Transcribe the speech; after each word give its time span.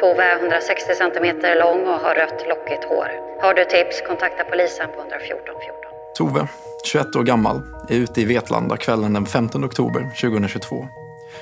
Tove 0.00 0.22
är 0.22 0.38
160 0.40 0.94
centimeter 0.94 1.58
lång 1.58 1.80
och 1.80 2.00
har 2.00 2.14
rött 2.14 2.46
lockigt 2.48 2.84
hår. 2.84 3.08
Har 3.42 3.54
du 3.54 3.64
tips, 3.64 4.02
kontakta 4.06 4.44
polisen 4.44 4.86
på 4.94 5.00
114 5.00 5.54
14. 5.60 5.74
Tove, 6.18 6.48
21 6.84 7.16
år 7.16 7.22
gammal, 7.22 7.62
är 7.88 7.94
ute 7.94 8.20
i 8.20 8.24
Vetlanda 8.24 8.76
kvällen 8.76 9.12
den 9.12 9.26
15 9.26 9.64
oktober 9.64 10.00
2022. 10.20 10.76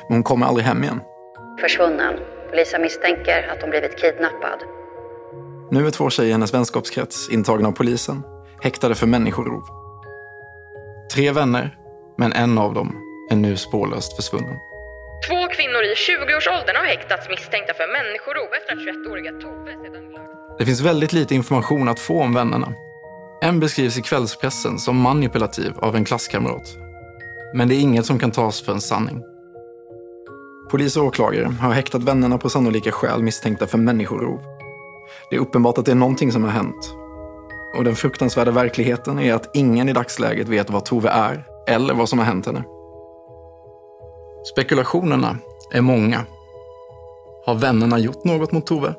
Men 0.08 0.16
hon 0.16 0.22
kommer 0.22 0.46
aldrig 0.46 0.66
hem 0.66 0.82
igen. 0.82 1.00
Försvunnen. 1.60 2.14
Polisen 2.50 2.82
misstänker 2.82 3.48
att 3.52 3.62
hon 3.62 3.70
blivit 3.70 3.98
kidnappad. 3.98 4.58
Nu 5.70 5.86
är 5.86 5.90
två 5.90 6.10
tjejer 6.10 6.28
i 6.28 6.32
hennes 6.32 6.54
vänskapskrets 6.54 7.30
intagna 7.30 7.68
av 7.68 7.72
polisen, 7.72 8.22
häktade 8.62 8.94
för 8.94 9.06
människorov. 9.06 9.62
Tre 11.14 11.32
vänner, 11.32 11.76
men 12.18 12.32
en 12.32 12.58
av 12.58 12.74
dem 12.74 12.96
är 13.30 13.36
nu 13.36 13.56
spårlöst 13.56 14.16
försvunnen. 14.16 14.56
Två 15.24 15.48
kvinnor 15.56 15.82
i 15.82 15.94
20-årsåldern 15.94 16.76
har 16.76 16.84
häktats 16.84 17.28
misstänkta 17.28 17.74
för 17.74 17.86
människorov 17.98 18.48
efter 18.58 18.72
att 18.72 18.78
21-åriga 18.78 19.32
Tove 19.32 19.72
sedan. 19.82 20.06
Det 20.58 20.64
finns 20.64 20.80
väldigt 20.80 21.12
lite 21.12 21.34
information 21.34 21.88
att 21.88 22.00
få 22.00 22.20
om 22.22 22.34
vännerna. 22.34 22.72
En 23.42 23.60
beskrivs 23.60 23.98
i 23.98 24.02
kvällspressen 24.02 24.78
som 24.78 24.96
manipulativ 24.96 25.72
av 25.78 25.96
en 25.96 26.04
klasskamrat. 26.04 26.76
Men 27.54 27.68
det 27.68 27.74
är 27.74 27.80
inget 27.80 28.06
som 28.06 28.18
kan 28.18 28.30
tas 28.30 28.62
för 28.62 28.72
en 28.72 28.80
sanning. 28.80 29.22
Polis 30.70 30.96
och 30.96 31.04
åklagare 31.04 31.44
har 31.60 31.72
häktat 31.72 32.02
vännerna 32.02 32.38
på 32.38 32.48
sannolika 32.48 32.92
skäl 32.92 33.22
misstänkta 33.22 33.66
för 33.66 33.78
människorov. 33.78 34.40
Det 35.30 35.36
är 35.36 35.40
uppenbart 35.40 35.78
att 35.78 35.84
det 35.84 35.92
är 35.92 35.96
någonting 35.96 36.32
som 36.32 36.44
har 36.44 36.50
hänt. 36.50 36.94
Och 37.76 37.84
den 37.84 37.96
fruktansvärda 37.96 38.50
verkligheten 38.50 39.18
är 39.18 39.34
att 39.34 39.56
ingen 39.56 39.88
i 39.88 39.92
dagsläget 39.92 40.48
vet 40.48 40.70
vad 40.70 40.84
Tove 40.84 41.08
är 41.08 41.44
eller 41.68 41.94
vad 41.94 42.08
som 42.08 42.18
har 42.18 42.26
hänt 42.26 42.46
henne. 42.46 42.64
Spekulationerna 44.52 45.38
är 45.72 45.80
många. 45.80 46.24
Har 47.46 47.54
vännerna 47.54 47.98
gjort 47.98 48.24
något 48.24 48.52
mot 48.52 48.66
Tove? 48.66 48.94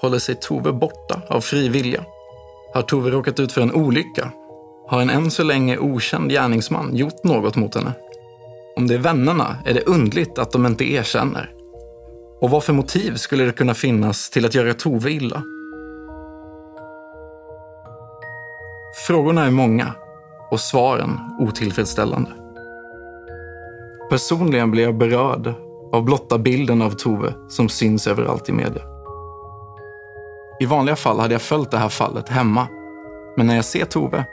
Håller 0.00 0.18
sig 0.18 0.34
Tove 0.34 0.72
borta 0.72 1.22
av 1.28 1.40
fri 1.40 1.68
vilja? 1.68 2.04
Har 2.74 2.82
Tove 2.82 3.10
råkat 3.10 3.40
ut 3.40 3.52
för 3.52 3.60
en 3.60 3.74
olycka? 3.74 4.32
Har 4.88 5.00
en 5.00 5.10
än 5.10 5.30
så 5.30 5.42
länge 5.42 5.78
okänd 5.78 6.30
gärningsman 6.30 6.96
gjort 6.96 7.24
något 7.24 7.56
mot 7.56 7.74
henne? 7.74 7.92
Om 8.76 8.86
det 8.86 8.94
är 8.94 8.98
vännerna 8.98 9.56
är 9.64 9.74
det 9.74 9.86
undligt 9.86 10.38
att 10.38 10.52
de 10.52 10.66
inte 10.66 10.92
erkänner. 10.92 11.50
Och 12.40 12.50
vad 12.50 12.64
för 12.64 12.72
motiv 12.72 13.16
skulle 13.16 13.44
det 13.44 13.52
kunna 13.52 13.74
finnas 13.74 14.30
till 14.30 14.46
att 14.46 14.54
göra 14.54 14.74
Tove 14.74 15.10
illa? 15.10 15.42
Frågorna 19.06 19.46
är 19.46 19.50
många 19.50 19.94
och 20.50 20.60
svaren 20.60 21.18
otillfredsställande. 21.40 22.41
Personligen 24.12 24.70
blir 24.70 24.82
jag 24.82 24.94
berörd 24.94 25.54
av 25.92 26.04
blotta 26.04 26.38
bilden 26.38 26.82
av 26.82 26.90
Tove 26.90 27.34
som 27.48 27.68
syns 27.68 28.06
överallt 28.06 28.48
i 28.48 28.52
media. 28.52 28.82
I 30.60 30.66
vanliga 30.66 30.96
fall 30.96 31.20
hade 31.20 31.34
jag 31.34 31.42
följt 31.42 31.70
det 31.70 31.78
här 31.78 31.88
fallet 31.88 32.28
hemma. 32.28 32.68
Men 33.36 33.46
när 33.46 33.56
jag 33.56 33.64
ser 33.64 33.84
Tove 33.84 34.24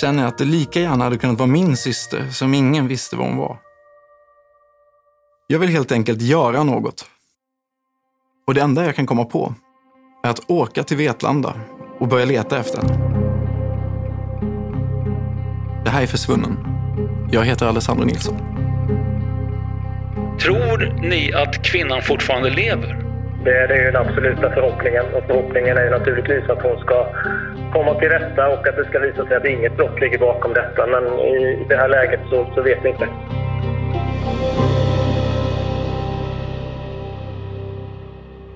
känner 0.00 0.22
jag 0.22 0.28
att 0.28 0.38
det 0.38 0.44
lika 0.44 0.80
gärna 0.80 1.04
hade 1.04 1.18
kunnat 1.18 1.38
vara 1.38 1.46
min 1.46 1.76
syster 1.76 2.30
som 2.30 2.54
ingen 2.54 2.88
visste 2.88 3.16
vad 3.16 3.26
hon 3.26 3.36
var. 3.36 3.58
Jag 5.46 5.58
vill 5.58 5.68
helt 5.68 5.92
enkelt 5.92 6.22
göra 6.22 6.62
något. 6.62 7.04
Och 8.46 8.54
det 8.54 8.60
enda 8.60 8.84
jag 8.84 8.96
kan 8.96 9.06
komma 9.06 9.24
på 9.24 9.54
är 10.22 10.30
att 10.30 10.50
åka 10.50 10.84
till 10.84 10.96
Vetlanda 10.96 11.54
och 11.98 12.08
börja 12.08 12.24
leta 12.24 12.58
efter 12.58 12.82
henne. 12.82 12.94
Det 15.84 15.90
här 15.90 16.02
är 16.02 16.06
Försvunnen. 16.06 16.56
Jag 17.30 17.44
heter 17.44 17.66
Alessandro 17.66 18.04
Nilsson. 18.04 18.51
Tror 20.44 20.78
ni 21.02 21.32
att 21.32 21.62
kvinnan 21.62 22.02
fortfarande 22.02 22.50
lever? 22.50 22.96
Det 23.44 23.50
är 23.50 23.84
ju 23.84 23.90
den 23.90 23.96
absoluta 23.96 24.50
förhoppningen. 24.50 25.04
Och 25.14 25.24
förhoppningen 25.26 25.76
är 25.76 25.90
naturligtvis 25.90 26.50
att 26.50 26.62
hon 26.62 26.78
ska 26.80 26.98
komma 27.72 28.00
till 28.00 28.08
rätta 28.08 28.48
och 28.48 28.68
att 28.68 28.76
det 28.76 28.84
ska 28.88 28.98
visa 28.98 29.26
sig 29.26 29.36
att 29.36 29.44
inget 29.44 29.76
brott 29.76 30.00
ligger 30.00 30.18
bakom 30.18 30.52
detta. 30.52 30.86
Men 30.86 31.04
i 31.18 31.66
det 31.68 31.76
här 31.76 31.88
läget 31.88 32.20
så, 32.30 32.52
så 32.54 32.62
vet 32.62 32.78
vi 32.84 32.88
inte. 32.88 33.08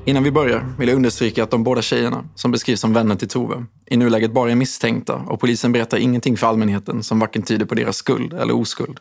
Innan 0.04 0.22
vi 0.24 0.30
börjar 0.30 0.60
vill 0.78 0.88
jag 0.88 0.96
understryka 0.96 1.42
att 1.42 1.50
de 1.50 1.64
båda 1.64 1.82
tjejerna, 1.82 2.24
som 2.34 2.50
beskrivs 2.50 2.80
som 2.80 2.92
vänner 2.92 3.14
till 3.14 3.28
Tove, 3.28 3.64
i 3.86 3.96
nuläget 3.96 4.32
bara 4.32 4.50
är 4.50 4.54
misstänkta 4.54 5.14
och 5.14 5.40
polisen 5.40 5.72
berättar 5.72 5.98
ingenting 5.98 6.36
för 6.36 6.46
allmänheten 6.46 7.02
som 7.02 7.18
varken 7.18 7.42
tyder 7.42 7.66
på 7.66 7.74
deras 7.74 7.96
skuld 7.96 8.32
eller 8.32 8.56
oskuld. 8.56 9.00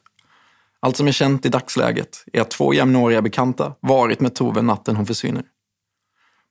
Allt 0.80 0.98
som 0.98 1.08
är 1.08 1.12
känt 1.12 1.46
i 1.46 1.50
dagsläget 1.50 2.24
är 2.34 2.42
att 2.42 2.52
två 2.52 2.74
jämnåriga 2.74 3.22
bekanta 3.22 3.76
varit 3.80 4.20
med 4.20 4.36
Tove 4.36 4.62
natten 4.62 4.96
hon 4.96 5.06
försvinner. 5.06 5.44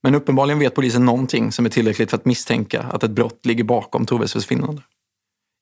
Men 0.03 0.15
uppenbarligen 0.15 0.59
vet 0.59 0.75
polisen 0.75 1.05
någonting 1.05 1.53
som 1.53 1.67
är 1.67 1.71
tillräckligt 1.71 2.11
för 2.11 2.17
att 2.17 2.25
misstänka 2.25 2.83
att 2.83 3.05
ett 3.05 3.11
brott 3.11 3.47
ligger 3.47 3.65
bakom 3.65 4.07
Toves 4.07 4.33
försvinnande. 4.33 4.83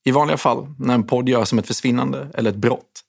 I 0.05 0.11
vanliga 0.11 0.37
fall, 0.37 0.75
när 0.79 0.95
en 0.95 1.07
podd 1.07 1.29
görs 1.29 1.49
som 1.49 1.59
ett 1.59 1.67
försvinnande 1.67 2.31
eller 2.35 2.51
ett 2.51 2.57
brott, 2.57 3.03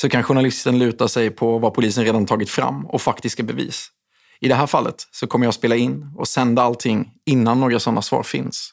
så 0.00 0.08
kan 0.08 0.22
journalisten 0.22 0.78
luta 0.78 1.08
sig 1.08 1.30
på 1.30 1.58
vad 1.58 1.74
polisen 1.74 2.04
redan 2.04 2.26
tagit 2.26 2.50
fram 2.50 2.86
och 2.86 3.02
faktiska 3.02 3.42
bevis. 3.42 3.88
I 4.40 4.48
det 4.48 4.54
här 4.54 4.66
fallet 4.66 5.08
så 5.10 5.26
kommer 5.26 5.46
jag 5.46 5.54
spela 5.54 5.76
in 5.76 6.10
och 6.16 6.28
sända 6.28 6.62
allting 6.62 7.12
innan 7.24 7.60
några 7.60 7.80
sådana 7.80 8.02
svar 8.02 8.22
finns. 8.22 8.72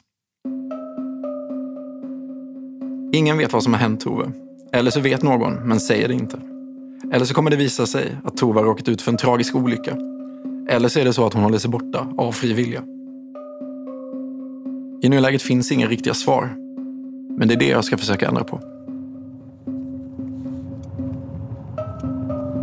Ingen 3.13 3.37
vet 3.37 3.53
vad 3.53 3.63
som 3.63 3.73
har 3.73 3.79
hänt 3.79 4.01
Tove. 4.01 4.42
Eller 4.73 4.91
så 4.91 4.99
vet 4.99 5.23
någon, 5.23 5.53
men 5.53 5.79
säger 5.79 6.07
det 6.07 6.13
inte. 6.13 6.37
Eller 7.11 7.25
så 7.25 7.33
kommer 7.33 7.51
det 7.51 7.57
visa 7.57 7.85
sig 7.85 8.17
att 8.23 8.37
Tove 8.37 8.61
råkat 8.61 8.89
ut 8.89 9.01
för 9.01 9.11
en 9.11 9.17
tragisk 9.17 9.55
olycka. 9.55 9.97
Eller 10.69 10.89
så 10.89 10.99
är 10.99 11.05
det 11.05 11.13
så 11.13 11.25
att 11.25 11.33
hon 11.33 11.43
håller 11.43 11.57
sig 11.57 11.69
borta 11.69 12.07
av 12.17 12.31
fri 12.31 12.53
vilja. 12.53 12.81
I 15.01 15.09
nuläget 15.09 15.41
finns 15.41 15.71
inga 15.71 15.87
riktiga 15.87 16.13
svar. 16.13 16.55
Men 17.37 17.47
det 17.47 17.53
är 17.53 17.59
det 17.59 17.67
jag 17.67 17.85
ska 17.85 17.97
försöka 17.97 18.27
ändra 18.27 18.43
på. 18.43 18.59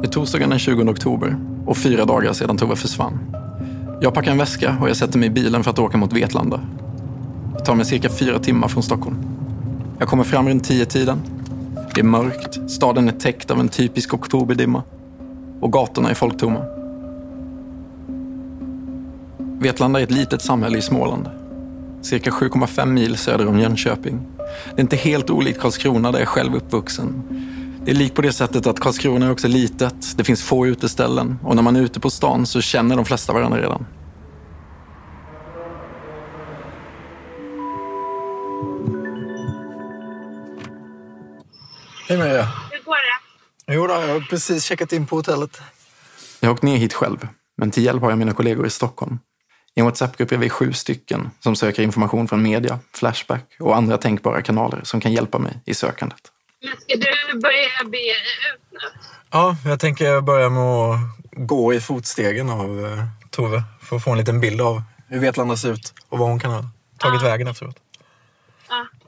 Det 0.01 0.07
är 0.07 0.11
torsdagen 0.11 0.51
den 0.51 0.59
20 0.59 0.91
oktober 0.91 1.37
och 1.67 1.77
fyra 1.77 2.05
dagar 2.05 2.33
sedan 2.33 2.57
Tove 2.57 2.77
försvann. 2.77 3.19
Jag 4.01 4.15
packar 4.15 4.33
en 4.33 4.39
väska 4.39 4.77
och 4.81 4.89
jag 4.89 4.97
sätter 4.97 5.19
mig 5.19 5.27
i 5.29 5.33
bilen 5.33 5.65
för 5.65 5.71
att 5.71 5.79
åka 5.79 5.99
mot 5.99 6.13
Vetlanda. 6.13 6.61
Det 7.59 7.65
tar 7.65 7.75
mig 7.75 7.85
cirka 7.85 8.09
fyra 8.09 8.39
timmar 8.39 8.69
från 8.69 8.83
Stockholm. 8.83 9.17
Jag 9.99 10.09
kommer 10.09 10.25
fram 10.25 10.49
runt 10.49 10.65
tio 10.65 10.87
tiden. 10.87 11.19
Det 11.95 12.01
är 12.01 12.05
mörkt, 12.05 12.71
staden 12.71 13.09
är 13.09 13.13
täckt 13.13 13.51
av 13.51 13.61
en 13.61 13.69
typisk 13.69 14.15
oktoberdimma 14.15 14.83
och 15.61 15.73
gatorna 15.73 16.11
är 16.11 16.15
folktomma. 16.15 16.65
Vetlanda 19.39 20.01
är 20.01 20.05
ett 20.05 20.11
litet 20.11 20.43
samhälle 20.43 20.79
i 20.79 20.83
Småland. 20.83 21.29
Cirka 22.03 22.31
7,5 22.31 22.87
mil 22.87 23.17
söder 23.17 23.49
om 23.49 23.59
Jönköping. 23.59 24.21
Det 24.75 24.81
är 24.81 24.81
inte 24.81 24.97
helt 24.97 25.31
olikt 25.31 25.61
Karlskrona 25.61 26.13
där 26.13 26.19
jag 26.19 26.29
själv 26.29 26.53
är 26.53 26.57
uppvuxen. 26.57 27.23
Det 27.85 27.91
är 27.91 27.95
likt 27.95 28.15
på 28.15 28.23
det 28.23 28.33
sättet 28.33 28.67
att 28.67 28.81
Karlskrona 28.81 29.27
är 29.27 29.33
också 29.33 29.49
litet. 29.49 30.17
Det 30.17 30.25
finns 30.25 30.43
få 30.43 30.67
uteställen 30.67 31.39
och 31.43 31.57
när 31.57 31.63
man 31.63 31.77
är 31.77 31.81
ute 31.81 32.01
på 32.01 32.11
stan 32.11 32.47
så 32.47 32.61
känner 32.61 32.97
de 32.97 33.05
flesta 33.05 33.33
varandra 33.33 33.59
redan. 33.59 33.87
Hej 42.11 42.19
Maria. 42.19 42.49
Hur 42.71 42.83
går 42.85 42.95
det? 42.95 43.75
Jo 43.75 43.87
då, 43.87 43.93
jag 43.93 44.09
har 44.09 44.21
precis 44.21 44.65
checkat 44.65 44.93
in 44.93 45.07
på 45.07 45.17
hotellet. 45.17 45.61
Jag 46.41 46.49
har 46.49 46.55
åkt 46.55 46.63
ner 46.63 46.77
hit 46.77 46.95
själv, 46.95 47.29
men 47.57 47.71
till 47.71 47.85
hjälp 47.85 48.03
har 48.03 48.11
jag 48.11 48.19
mina 48.19 48.33
kollegor 48.33 48.67
i 48.67 48.71
Stockholm. 48.71 49.19
I 49.75 49.81
en 49.81 49.87
WhatsApp-grupp 49.87 50.33
är 50.33 50.37
vi 50.37 50.51
sju 50.51 50.73
stycken 50.73 51.31
som 51.41 51.57
söker 51.57 51.83
information 51.83 52.29
från 52.29 52.43
media, 52.43 52.79
Flashback 52.95 53.57
och 53.61 53.77
andra 53.77 53.99
tänkbara 53.99 54.43
kanaler 54.43 54.81
som 54.85 55.01
kan 55.01 55.13
hjälpa 55.13 55.39
mig 55.39 55.63
i 55.67 55.75
sökandet. 55.75 56.21
Men 56.63 56.73
ska 56.73 56.95
du 56.97 57.41
börja 57.41 57.91
bege 57.91 58.11
ut 58.11 58.73
nu? 58.73 58.79
Ja, 59.31 59.57
jag 59.65 59.81
tänker 59.81 60.21
börja 60.21 60.49
med 60.49 60.63
att 60.63 60.99
gå 61.47 61.75
i 61.75 61.81
fotstegen 61.81 62.51
av 62.51 62.87
eh, 62.87 63.05
Tove 63.31 63.63
för 63.83 63.97
att 63.97 64.05
få 64.05 64.11
en 64.11 64.19
liten 64.19 64.41
bild 64.41 64.61
av 64.61 64.83
hur 65.09 65.21
Vetlanda 65.21 65.57
ser 65.57 65.73
ut 65.73 65.95
och 66.09 66.19
vad 66.19 66.29
hon 66.29 66.41
kan 66.41 66.51
ha 66.51 66.65
tagit 66.99 67.23
vägen 67.23 67.49
efteråt. 67.49 67.77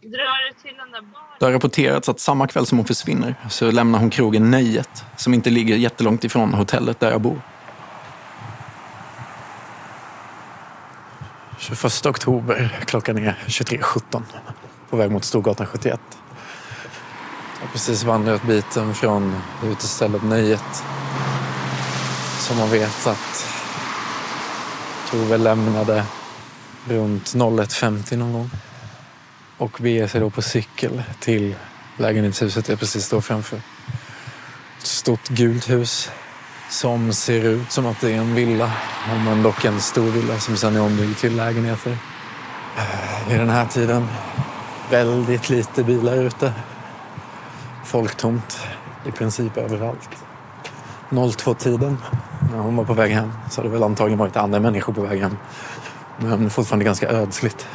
Drar 0.02 0.62
till 0.62 0.76
den 0.76 0.90
där 0.90 1.00
baren? 1.00 1.26
Det 1.38 1.44
har 1.44 1.52
rapporterats 1.52 2.08
att 2.08 2.20
samma 2.20 2.46
kväll 2.46 2.66
som 2.66 2.78
hon 2.78 2.86
försvinner 2.86 3.34
så 3.50 3.70
lämnar 3.70 3.98
hon 3.98 4.10
krogen 4.10 4.50
Nöjet 4.50 5.04
som 5.16 5.34
inte 5.34 5.50
ligger 5.50 5.76
jättelångt 5.76 6.24
ifrån 6.24 6.54
hotellet 6.54 7.00
där 7.00 7.10
jag 7.10 7.20
bor. 7.20 7.40
21 11.58 12.06
oktober, 12.06 12.82
klockan 12.86 13.18
är 13.18 13.38
23.17 13.46 14.22
på 14.90 14.96
väg 14.96 15.10
mot 15.10 15.24
Storgatan 15.24 15.66
71. 15.66 16.00
Jag 17.60 17.66
har 17.66 17.72
precis 17.72 18.04
vandrat 18.04 18.42
biten 18.42 18.94
från 18.94 19.36
utestället 19.64 20.22
Nöjet 20.22 20.84
som 22.38 22.58
man 22.58 22.70
vet 22.70 23.06
att 23.06 23.46
Tove 25.10 25.38
lämnade 25.38 26.04
runt 26.88 27.24
01.50 27.24 28.16
någon 28.16 28.32
gång 28.32 28.50
och 29.62 29.78
beger 29.80 30.06
sig 30.06 30.20
då 30.20 30.30
på 30.30 30.42
cykel 30.42 31.02
till 31.20 31.54
lägenhetshuset 31.96 32.68
jag 32.68 32.78
precis 32.78 33.04
står 33.04 33.20
framför. 33.20 33.56
Ett 34.78 34.86
stort 34.86 35.28
gult 35.28 35.70
hus 35.70 36.10
som 36.70 37.12
ser 37.12 37.44
ut 37.44 37.72
som 37.72 37.86
att 37.86 38.00
det 38.00 38.12
är 38.12 38.16
en 38.16 38.34
villa, 38.34 38.72
men 39.24 39.42
dock 39.42 39.64
en 39.64 39.80
stor 39.80 40.10
villa 40.10 40.38
som 40.38 40.56
sen 40.56 40.76
är 40.76 40.80
ombyggd 40.80 41.18
till 41.18 41.36
lägenheter. 41.36 41.96
Eh, 42.78 43.34
I 43.34 43.38
den 43.38 43.50
här 43.50 43.66
tiden 43.66 44.08
väldigt 44.90 45.50
lite 45.50 45.84
bilar 45.84 46.16
ute. 46.16 46.52
Folktomt 47.84 48.60
i 49.06 49.10
princip 49.10 49.56
överallt. 49.56 50.10
02-tiden, 51.10 51.98
när 52.52 52.58
hon 52.58 52.76
var 52.76 52.84
på 52.84 52.94
väg 52.94 53.12
hem, 53.12 53.32
så 53.50 53.60
hade 53.60 53.68
det 53.68 53.72
väl 53.72 53.82
antagligen 53.82 54.18
varit 54.18 54.36
andra 54.36 54.60
människor 54.60 54.92
på 54.92 55.02
väg 55.02 55.20
hem. 55.20 55.36
Men 56.18 56.50
fortfarande 56.50 56.84
ganska 56.84 57.08
ödsligt. 57.08 57.68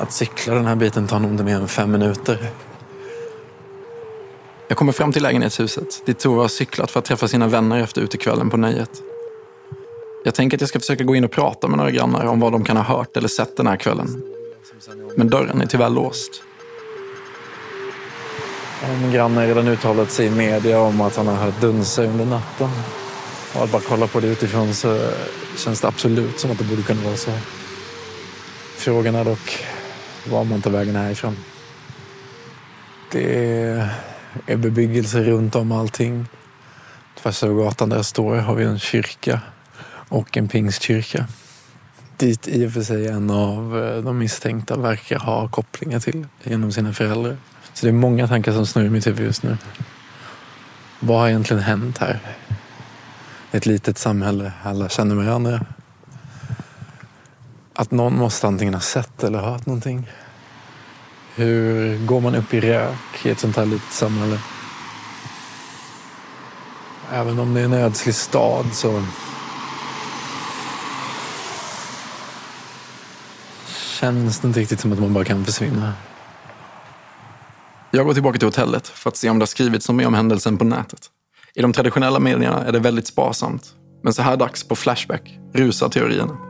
Att 0.00 0.12
cykla 0.12 0.54
den 0.54 0.66
här 0.66 0.76
biten 0.76 1.06
tar 1.06 1.18
nog 1.18 1.30
inte 1.30 1.44
mer 1.44 1.56
än 1.56 1.68
fem 1.68 1.90
minuter. 1.90 2.50
Jag 4.68 4.78
kommer 4.78 4.92
fram 4.92 5.12
till 5.12 5.22
lägenhetshuset 5.22 6.06
dit 6.06 6.18
Tove 6.18 6.40
har 6.40 6.48
cyklat 6.48 6.90
för 6.90 6.98
att 6.98 7.04
träffa 7.04 7.28
sina 7.28 7.46
vänner 7.46 7.82
efter 7.82 8.02
utekvällen 8.02 8.50
på 8.50 8.56
nöjet. 8.56 8.90
Jag 10.24 10.34
tänker 10.34 10.56
att 10.56 10.60
jag 10.60 10.68
ska 10.68 10.80
försöka 10.80 11.04
gå 11.04 11.16
in 11.16 11.24
och 11.24 11.30
prata 11.30 11.68
med 11.68 11.78
några 11.78 11.90
grannar 11.90 12.26
om 12.26 12.40
vad 12.40 12.52
de 12.52 12.64
kan 12.64 12.76
ha 12.76 12.84
hört 12.84 13.16
eller 13.16 13.28
sett 13.28 13.56
den 13.56 13.66
här 13.66 13.76
kvällen. 13.76 14.22
Men 15.16 15.28
dörren 15.28 15.60
är 15.60 15.66
tyvärr 15.66 15.90
låst. 15.90 16.42
En 18.84 19.12
granne 19.12 19.40
har 19.40 19.46
redan 19.46 19.68
uttalat 19.68 20.10
sig 20.10 20.26
i 20.26 20.30
media 20.30 20.80
om 20.80 21.00
att 21.00 21.16
han 21.16 21.26
har 21.26 21.36
hört 21.36 21.60
dunsa 21.60 22.02
under 22.02 22.24
natten. 22.24 22.68
Och 23.54 23.64
att 23.64 23.72
bara 23.72 23.82
kolla 23.88 24.06
på 24.06 24.20
det 24.20 24.26
utifrån 24.26 24.74
så 24.74 24.98
känns 25.56 25.80
det 25.80 25.88
absolut 25.88 26.40
som 26.40 26.50
att 26.50 26.58
det 26.58 26.64
borde 26.64 26.82
kunna 26.82 27.02
vara 27.02 27.16
så. 27.16 27.30
Frågan 28.76 29.14
är 29.14 29.24
dock 29.24 29.64
var 30.28 30.44
man 30.44 30.62
tar 30.62 30.70
vägen 30.70 30.96
härifrån. 30.96 31.36
Det 33.12 33.54
är 34.46 34.56
bebyggelse 34.56 35.22
runt 35.22 35.56
om 35.56 35.72
allting. 35.72 36.26
Tvärs 37.22 37.42
över 37.42 37.54
gatan 37.54 37.88
där 37.88 37.96
jag 37.96 38.04
står 38.04 38.36
har 38.36 38.54
vi 38.54 38.64
en 38.64 38.78
kyrka 38.78 39.40
och 40.08 40.36
en 40.36 40.48
pingstkyrka. 40.48 41.26
Dit 42.16 42.48
i 42.48 42.66
och 42.66 42.72
för 42.72 42.82
sig 42.82 43.08
en 43.08 43.30
av 43.30 43.84
eh, 43.84 44.02
de 44.02 44.18
misstänkta 44.18 44.76
verkar 44.76 45.18
ha 45.18 45.48
kopplingar 45.48 46.00
till 46.00 46.26
genom 46.42 46.72
sina 46.72 46.92
föräldrar. 46.92 47.36
Så 47.74 47.86
det 47.86 47.90
är 47.90 47.92
många 47.92 48.28
tankar 48.28 48.52
som 48.52 48.66
snurrar 48.66 48.86
i 48.86 48.90
mitt 48.90 49.06
huvud 49.06 49.26
just 49.26 49.42
nu. 49.42 49.56
Vad 51.00 51.20
har 51.20 51.28
egentligen 51.28 51.62
hänt 51.62 51.98
här? 51.98 52.18
Ett 53.52 53.66
litet 53.66 53.98
samhälle, 53.98 54.52
alla 54.62 54.88
känner 54.88 55.14
varandra. 55.14 55.66
Att 57.80 57.90
någon 57.90 58.16
måste 58.16 58.46
antingen 58.46 58.74
ha 58.74 58.80
sett 58.80 59.24
eller 59.24 59.38
hört 59.38 59.66
någonting. 59.66 60.10
Hur 61.34 61.98
går 62.06 62.20
man 62.20 62.34
upp 62.34 62.54
i 62.54 62.60
rök 62.60 63.26
i 63.26 63.30
ett 63.30 63.38
sånt 63.38 63.56
här 63.56 63.66
litet 63.66 63.92
samhälle? 63.92 64.38
Även 67.12 67.38
om 67.38 67.54
det 67.54 67.60
är 67.60 67.64
en 67.64 67.72
ödslig 67.72 68.14
stad 68.14 68.66
så 68.72 69.02
känns 74.00 74.40
det 74.40 74.48
inte 74.48 74.60
riktigt 74.60 74.80
som 74.80 74.92
att 74.92 74.98
man 74.98 75.14
bara 75.14 75.24
kan 75.24 75.44
försvinna. 75.44 75.92
Jag 77.90 78.06
går 78.06 78.14
tillbaka 78.14 78.38
till 78.38 78.48
hotellet 78.48 78.88
för 78.88 79.10
att 79.10 79.16
se 79.16 79.30
om 79.30 79.38
det 79.38 79.42
har 79.42 79.46
skrivits 79.46 79.88
något 79.88 79.96
mer 79.96 80.06
om 80.06 80.14
händelsen 80.14 80.58
på 80.58 80.64
nätet. 80.64 81.00
I 81.54 81.62
de 81.62 81.72
traditionella 81.72 82.18
medierna 82.18 82.64
är 82.64 82.72
det 82.72 82.78
väldigt 82.78 83.06
sparsamt. 83.06 83.74
Men 84.02 84.12
så 84.12 84.22
här 84.22 84.36
dags 84.36 84.64
på 84.64 84.76
Flashback 84.76 85.38
rusar 85.54 85.88
teorierna. 85.88 86.49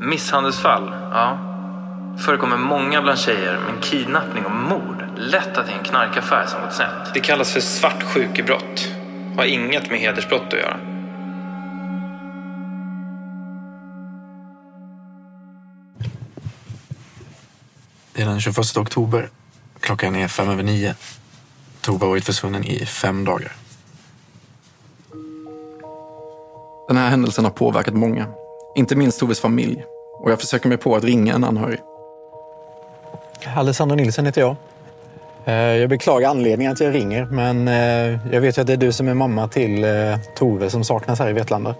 Misshandelsfall, 0.00 0.90
ja. 1.12 1.38
Förekommer 2.18 2.56
många 2.56 3.02
bland 3.02 3.18
tjejer, 3.18 3.60
men 3.66 3.80
kidnappning 3.80 4.44
och 4.44 4.52
mord, 4.52 5.04
lätt 5.16 5.58
att 5.58 5.66
det 5.66 5.72
är 5.72 5.78
en 5.78 5.84
knarkaffär 5.84 6.46
som 6.46 6.60
gått 6.60 6.72
snett. 6.72 7.14
Det 7.14 7.20
kallas 7.20 7.52
för 7.52 7.60
svartsjukebrott. 7.60 8.88
Har 9.36 9.44
inget 9.44 9.90
med 9.90 9.98
hedersbrott 9.98 10.52
att 10.52 10.58
göra. 10.58 10.76
Det 18.12 18.22
är 18.22 18.26
den 18.26 18.40
21 18.40 18.76
oktober. 18.76 19.28
Klockan 19.80 20.16
är 20.16 20.28
fem 20.28 20.48
över 20.48 20.62
nio. 20.62 20.94
Tove 21.80 22.04
har 22.04 22.08
varit 22.08 22.24
försvunnen 22.24 22.64
i 22.64 22.86
fem 22.86 23.24
dagar. 23.24 23.52
Den 26.88 26.96
här 26.96 27.08
händelsen 27.08 27.44
har 27.44 27.52
påverkat 27.52 27.94
många. 27.94 28.26
Inte 28.78 28.96
minst 28.96 29.20
Toves 29.20 29.40
familj. 29.40 29.84
Och 30.18 30.30
jag 30.30 30.40
försöker 30.40 30.68
mig 30.68 30.78
på 30.78 30.96
att 30.96 31.04
ringa 31.04 31.34
en 31.34 31.44
anhörig. 31.44 31.80
Alessandro 33.56 33.96
Nilsson 33.96 34.26
heter 34.26 34.40
jag. 34.40 34.56
Eh, 35.44 35.54
Jag 35.54 35.90
beklagar 35.90 36.30
anledningen 36.30 36.72
att 36.72 36.80
jag 36.80 36.94
ringer, 36.94 37.24
men 37.24 37.68
eh, 37.68 38.34
jag 38.34 38.40
vet 38.40 38.58
ju 38.58 38.60
att 38.60 38.66
det 38.66 38.72
är 38.72 38.76
du 38.76 38.92
som 38.92 39.08
är 39.08 39.14
mamma 39.14 39.48
till 39.48 39.84
eh, 39.84 39.90
Tove 40.36 40.70
som 40.70 40.84
saknas 40.84 41.18
här 41.18 41.30
i 41.30 41.32
Vetlanda. 41.32 41.74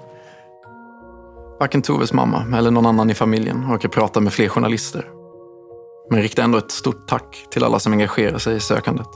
Varken 1.60 1.82
Toves 1.82 2.12
mamma 2.12 2.58
eller 2.58 2.70
någon 2.70 2.86
annan 2.86 3.10
i 3.10 3.14
familjen 3.14 3.64
orkar 3.74 3.88
prata 3.88 4.20
med 4.20 4.32
fler 4.32 4.48
journalister. 4.48 5.04
Men 6.10 6.22
riktar 6.22 6.42
ändå 6.42 6.58
ett 6.58 6.70
stort 6.70 7.08
tack 7.08 7.46
till 7.50 7.64
alla 7.64 7.78
som 7.78 7.92
engagerar 7.92 8.38
sig 8.38 8.56
i 8.56 8.60
sökandet. 8.60 9.08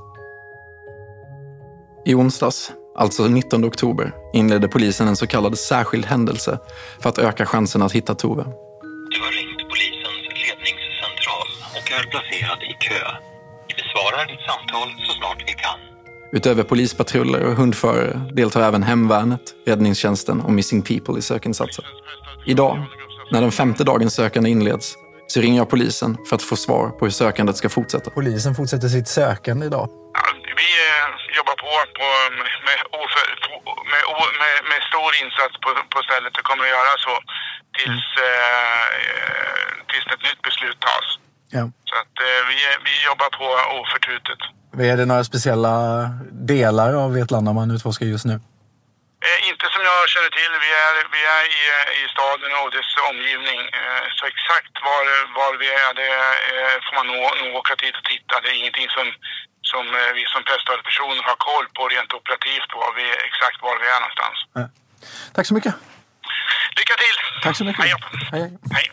I 2.04 2.14
onsdags, 2.14 2.72
alltså 2.94 3.28
19 3.28 3.64
oktober, 3.64 4.12
inledde 4.32 4.68
polisen 4.68 5.08
en 5.08 5.16
så 5.16 5.26
kallad 5.26 5.58
särskild 5.58 6.06
händelse 6.06 6.58
för 7.00 7.08
att 7.08 7.18
öka 7.18 7.46
chansen 7.46 7.82
att 7.82 7.92
hitta 7.92 8.14
Tove. 8.14 8.42
Du 8.42 9.18
har 9.20 9.32
ringt 9.38 9.68
polisens 9.72 10.22
ledningscentral 10.42 11.48
och 11.76 11.92
är 11.92 12.10
placerad 12.10 12.62
i 12.62 12.72
kö. 12.80 13.04
Vi 13.68 13.74
besvarar 13.82 14.26
ditt 14.26 14.40
samtal 14.50 14.88
så 15.06 15.12
snart 15.12 15.42
vi 15.46 15.52
kan. 15.52 15.78
Utöver 16.32 16.62
polispatruller 16.62 17.44
och 17.44 17.54
hundförare 17.54 18.20
deltar 18.34 18.60
även 18.60 18.82
Hemvärnet, 18.82 19.54
Räddningstjänsten 19.66 20.40
och 20.40 20.52
Missing 20.52 20.82
People 20.82 21.18
i 21.18 21.22
sökinsatser. 21.22 21.84
Idag, 22.46 22.84
när 23.32 23.40
den 23.40 23.52
femte 23.52 23.84
dagens 23.84 24.14
sökande 24.14 24.50
inleds, 24.50 24.94
så 25.26 25.40
ringer 25.40 25.56
jag 25.56 25.70
polisen 25.70 26.16
för 26.28 26.36
att 26.36 26.42
få 26.42 26.56
svar 26.56 26.88
på 26.88 27.04
hur 27.04 27.10
sökandet 27.10 27.56
ska 27.56 27.68
fortsätta. 27.68 28.10
Polisen 28.10 28.54
fortsätter 28.54 28.88
sitt 28.88 29.08
sökande 29.08 29.66
idag. 29.66 29.88
Jobbar 31.38 31.56
på, 31.64 31.70
på 31.98 32.06
med, 32.66 32.78
oför- 33.02 33.34
med, 33.92 34.02
med, 34.42 34.54
med 34.70 34.80
stor 34.90 35.10
insats 35.22 35.54
på, 35.62 35.68
på 35.94 35.98
stället 36.02 36.32
och 36.38 36.44
kommer 36.48 36.64
att 36.64 36.76
göra 36.76 36.94
så 37.06 37.14
tills, 37.78 38.06
eh, 38.28 38.86
eh, 39.00 39.66
tills 39.90 40.06
ett 40.14 40.22
nytt 40.28 40.42
beslut 40.48 40.80
tas. 40.80 41.06
Ja. 41.56 41.64
Så 41.88 41.94
att 42.02 42.14
eh, 42.26 42.40
vi, 42.48 42.56
vi 42.86 42.94
jobbar 43.08 43.30
på 43.38 43.46
oförtrutet. 43.80 44.40
Är 44.90 44.96
det 44.96 45.06
några 45.06 45.24
speciella 45.24 45.74
delar 46.52 46.90
av 47.04 47.08
Vetlanda 47.14 47.52
man 47.52 47.70
utforskar 47.76 48.06
just 48.06 48.24
nu? 48.32 48.36
Eh, 49.28 49.40
inte 49.50 49.66
som 49.74 49.82
jag 49.90 50.00
känner 50.14 50.32
till. 50.40 50.52
Vi 50.66 50.70
är, 50.86 50.94
vi 51.16 51.22
är 51.36 51.44
i, 51.58 51.60
eh, 51.76 51.86
i 52.00 52.02
staden 52.14 52.52
och 52.60 52.70
dess 52.76 52.90
omgivning. 53.10 53.60
Eh, 53.80 54.04
så 54.16 54.22
exakt 54.32 54.74
var, 54.88 55.02
var 55.38 55.52
vi 55.62 55.68
är, 55.84 55.90
det 56.00 56.10
eh, 56.52 56.76
får 56.84 56.94
man 56.98 57.06
nog, 57.10 57.22
nog 57.40 57.50
åka 57.60 57.74
dit 57.82 57.96
och 58.00 58.06
titta. 58.12 58.34
Det 58.40 58.48
är 58.52 58.56
ingenting 58.62 58.88
som, 58.96 59.06
som 59.72 59.84
eh, 59.98 60.10
vi 60.18 60.22
som 60.32 60.40
presstödspersoner 60.48 61.22
har 61.30 61.38
koll 61.50 61.66
på 61.76 61.82
rent 61.94 62.10
operativt, 62.18 62.70
var 62.82 62.90
vi, 62.98 63.06
exakt 63.28 63.58
var 63.66 63.74
vi 63.82 63.86
är 63.94 64.00
någonstans. 64.04 64.36
Tack 65.36 65.46
så 65.46 65.54
mycket. 65.54 65.74
Lycka 66.78 66.94
till! 67.02 67.18
Tack 67.44 67.56
så 67.56 67.64
mycket. 67.64 67.84
Hej. 67.84 67.94
Hej. 68.32 68.58
Hej. 68.76 68.88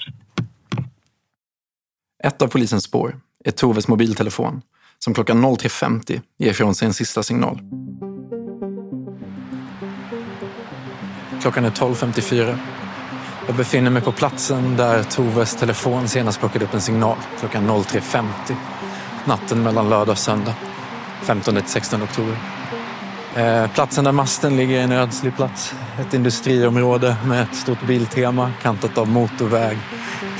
Ett 2.24 2.42
av 2.42 2.48
polisens 2.48 2.84
spår 2.84 3.16
är 3.46 3.52
Toves 3.52 3.88
mobiltelefon 3.88 4.62
som 5.00 5.14
klockan 5.14 5.46
03.50 5.46 6.22
ger 6.38 6.52
ifrån 6.52 6.76
sig 6.76 6.86
en 6.86 6.94
sista 6.94 7.24
signal. 7.24 7.60
Klockan 11.42 11.66
är 11.66 11.70
12.54. 11.70 12.58
Jag 13.48 13.56
befinner 13.56 13.92
mig 13.92 14.02
på 14.02 14.12
platsen 14.12 14.78
där 14.78 15.04
Toves 15.04 15.56
telefon 15.56 16.08
senast 16.08 16.40
plockade 16.40 16.66
upp 16.66 16.74
en 16.74 16.82
signal 16.82 17.18
klockan 17.40 17.70
03.50 17.70 18.56
natten 19.26 19.64
mellan 19.64 19.90
lördag 19.90 20.10
och 20.10 20.18
söndag 20.18 20.54
15-16 21.26 22.04
oktober. 22.04 22.36
Eh, 23.36 23.72
platsen 23.72 24.04
där 24.04 24.12
masten 24.12 24.58
ligger 24.58 24.80
är 24.80 24.84
en 24.84 24.92
ödslig 24.92 25.36
plats. 25.36 25.76
Ett 26.00 26.14
industriområde 26.14 27.16
med 27.26 27.42
ett 27.42 27.56
stort 27.56 27.88
biltema 27.88 28.52
kantat 28.62 28.98
av 28.98 29.08
motorväg, 29.08 29.78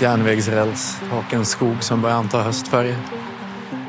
järnvägsräls 0.02 0.98
och 1.12 1.34
en 1.34 1.46
skog 1.46 1.84
som 1.84 2.02
börjar 2.02 2.16
anta 2.16 2.42
höstfärger. 2.42 2.98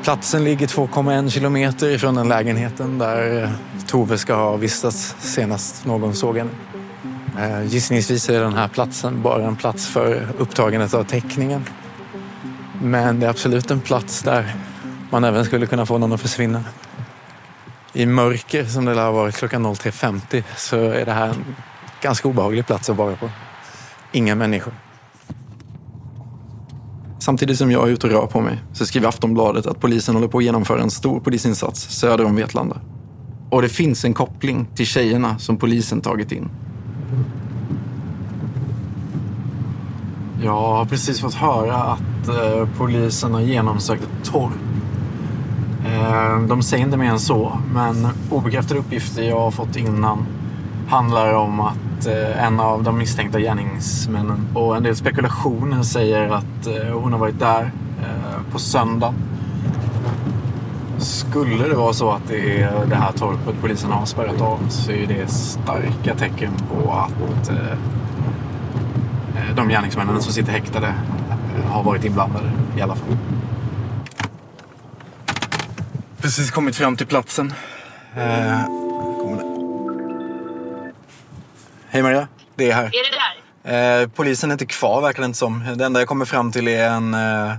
Platsen 0.03 0.43
ligger 0.43 0.67
2,1 0.67 1.29
kilometer 1.29 1.89
ifrån 1.89 2.15
den 2.15 2.27
lägenheten 2.27 2.97
där 2.97 3.43
eh, 3.43 3.49
Tove 3.87 4.17
ska 4.17 4.35
ha 4.35 4.55
vistats 4.55 5.15
senast 5.19 5.85
någon 5.85 6.15
såg 6.15 6.37
henne. 6.37 6.51
Eh, 7.39 7.63
gissningsvis 7.63 8.29
är 8.29 8.41
den 8.41 8.53
här 8.53 8.67
platsen 8.67 9.21
bara 9.21 9.45
en 9.45 9.55
plats 9.55 9.87
för 9.87 10.27
upptagandet 10.37 10.93
av 10.93 11.03
teckningen. 11.03 11.65
Men 12.81 13.19
det 13.19 13.25
är 13.25 13.29
absolut 13.29 13.71
en 13.71 13.79
plats 13.79 14.21
där 14.21 14.55
man 15.11 15.23
även 15.23 15.45
skulle 15.45 15.65
kunna 15.65 15.85
få 15.85 15.97
någon 15.97 16.13
att 16.13 16.21
försvinna. 16.21 16.63
I 17.93 18.05
mörker, 18.05 18.65
som 18.65 18.85
det 18.85 18.93
lär 18.93 19.03
ha 19.03 19.11
varit 19.11 19.35
klockan 19.35 19.65
03.50, 19.65 20.43
så 20.57 20.75
är 20.75 21.05
det 21.05 21.11
här 21.11 21.27
en 21.27 21.55
ganska 22.01 22.27
obehaglig 22.27 22.67
plats 22.67 22.89
att 22.89 22.97
vara 22.97 23.15
på. 23.15 23.29
Inga 24.11 24.35
människor. 24.35 24.73
Samtidigt 27.19 27.57
som 27.57 27.71
jag 27.71 27.87
är 27.87 27.91
ute 27.91 28.07
och 28.07 28.13
rör 28.13 28.27
på 28.27 28.41
mig 28.41 28.59
så 28.73 28.85
skriver 28.85 29.07
Aftonbladet 29.07 29.65
att 29.65 29.79
polisen 29.79 30.15
håller 30.15 30.27
på 30.27 30.37
att 30.37 30.43
genomföra 30.43 30.81
en 30.81 30.91
stor 30.91 31.19
polisinsats 31.19 31.81
söder 31.81 32.25
om 32.25 32.35
Vetlanda. 32.35 32.81
Och 33.49 33.61
det 33.61 33.69
finns 33.69 34.05
en 34.05 34.13
koppling 34.13 34.67
till 34.75 34.85
tjejerna 34.85 35.39
som 35.39 35.57
polisen 35.57 36.01
tagit 36.01 36.31
in. 36.31 36.49
Jag 40.43 40.51
har 40.51 40.85
precis 40.85 41.21
fått 41.21 41.33
höra 41.33 41.75
att 41.75 42.27
eh, 42.27 42.67
polisen 42.77 43.33
har 43.33 43.41
genomsökt 43.41 44.03
ett 44.03 44.31
torp. 44.31 44.51
Eh, 45.85 46.41
de 46.41 46.61
säger 46.61 46.83
inte 46.83 46.97
mer 46.97 47.09
än 47.09 47.19
så, 47.19 47.57
men 47.73 48.07
obekräftade 48.29 48.79
uppgifter 48.79 49.21
jag 49.23 49.39
har 49.39 49.51
fått 49.51 49.75
innan 49.75 50.25
handlar 50.89 51.33
om 51.33 51.59
att 51.59 52.07
eh, 52.07 52.45
en 52.45 52.59
av 52.59 52.83
de 52.83 52.97
misstänkta 52.97 53.39
gärningsmännen 53.39 54.47
och 54.53 54.77
en 54.77 54.83
del 54.83 54.95
spekulationer 54.95 55.83
säger 55.83 56.29
att 56.29 56.67
eh, 56.67 56.93
hon 56.93 57.11
har 57.11 57.19
varit 57.19 57.39
där 57.39 57.71
på 58.51 58.59
söndag. 58.59 59.13
Skulle 60.97 61.67
det 61.67 61.75
vara 61.75 61.93
så 61.93 62.11
att 62.11 62.27
det 62.27 62.61
är 62.61 62.85
det 62.85 62.95
här 62.95 63.11
torpet 63.11 63.55
polisen 63.61 63.91
har 63.91 64.05
spärrat 64.05 64.41
av 64.41 64.59
så 64.69 64.91
är 64.91 65.07
det 65.07 65.31
starka 65.31 66.15
tecken 66.15 66.51
på 66.69 66.91
att 66.91 67.51
de 69.55 69.69
gärningsmännen 69.69 70.21
som 70.21 70.33
sitter 70.33 70.51
häktade 70.51 70.93
har 71.69 71.83
varit 71.83 72.05
inblandade 72.05 72.51
i 72.77 72.81
alla 72.81 72.95
fall. 72.95 73.17
Precis 76.21 76.51
kommit 76.51 76.75
fram 76.75 76.97
till 76.97 77.07
platsen. 77.07 77.53
Eh. 78.15 78.59
Hej 81.89 82.03
Maria, 82.03 82.27
det 82.55 82.71
är 82.71 82.75
här. 82.75 82.83
Är 82.83 82.89
det 82.89 83.17
där? 83.69 84.01
Eh, 84.01 84.07
polisen 84.07 84.51
är 84.51 84.53
inte 84.53 84.65
kvar 84.65 85.01
verkar 85.01 85.21
det 85.21 85.25
inte 85.25 85.37
som. 85.37 85.63
Det 85.77 85.85
enda 85.85 85.99
jag 86.01 86.07
kommer 86.07 86.25
fram 86.25 86.51
till 86.51 86.67
är 86.67 86.89
en, 86.89 87.13
eh, 87.13 87.53